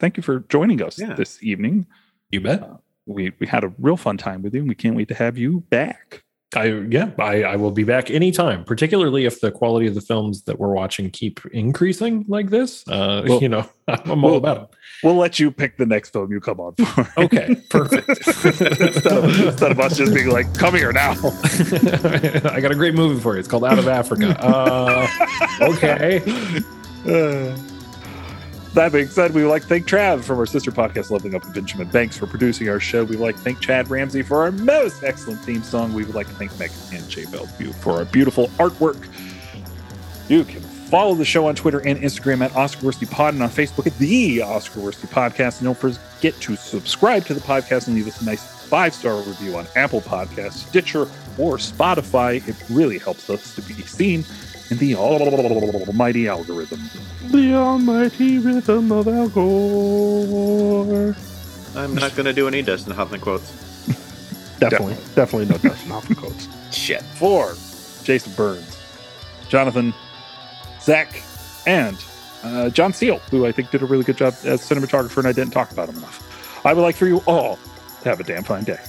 [0.00, 1.12] thank you for joining us Yeah.
[1.14, 1.86] this evening
[2.30, 2.62] You bet.
[3.06, 5.36] we we had a real fun time with you and we can't wait to have
[5.36, 6.24] you back
[6.54, 10.42] I yeah, I, I will be back anytime, particularly if the quality of the films
[10.42, 12.86] that we're watching keep increasing like this.
[12.86, 14.68] Uh, Well- you know, I'm all well- about it.
[15.02, 18.08] we'll let you pick the next film you come on for Okay, perfect.
[18.08, 21.10] instead, of, instead of us just being like come here now
[22.52, 23.40] I got a great movie for you.
[23.40, 24.36] It's called Out of Africa.
[24.44, 25.08] Uh,
[25.62, 26.20] okay.
[27.06, 27.56] Uh,
[28.74, 31.44] that being said, we would like to thank Trav from our sister podcast, Leveling Up
[31.44, 33.04] with Benjamin Banks, for producing our show.
[33.04, 35.92] We would like to thank Chad Ramsey for our most excellent theme song.
[35.92, 39.08] We would like to thank Megan and Jay Bellevue for our beautiful artwork.
[40.28, 40.62] You can
[40.92, 44.42] Follow the show on Twitter and Instagram at Oscar Pod and on Facebook at the
[44.42, 45.60] Oscar Podcast.
[45.60, 49.16] And don't forget to subscribe to the podcast and leave us a nice five star
[49.22, 51.08] review on Apple Podcasts, Stitcher,
[51.38, 52.46] or Spotify.
[52.46, 54.22] It really helps us to be seen
[54.72, 56.80] in the almighty algorithm.
[57.30, 61.14] The almighty rhythm of Al Gore.
[61.76, 63.50] I'm not going to do any Dustin Hoffman quotes.
[64.58, 66.48] Definitely, definitely no Dustin Hoffman quotes.
[66.76, 67.02] Shit.
[67.02, 67.54] For
[68.02, 68.78] Jason Burns,
[69.48, 69.92] Jonathan,
[70.80, 71.22] Zach,
[71.66, 72.02] and
[72.42, 75.32] uh, John Seal, who I think did a really good job as cinematographer, and I
[75.32, 76.64] didn't talk about him enough.
[76.64, 77.58] I would like for you all
[78.02, 78.80] to have a damn fine day.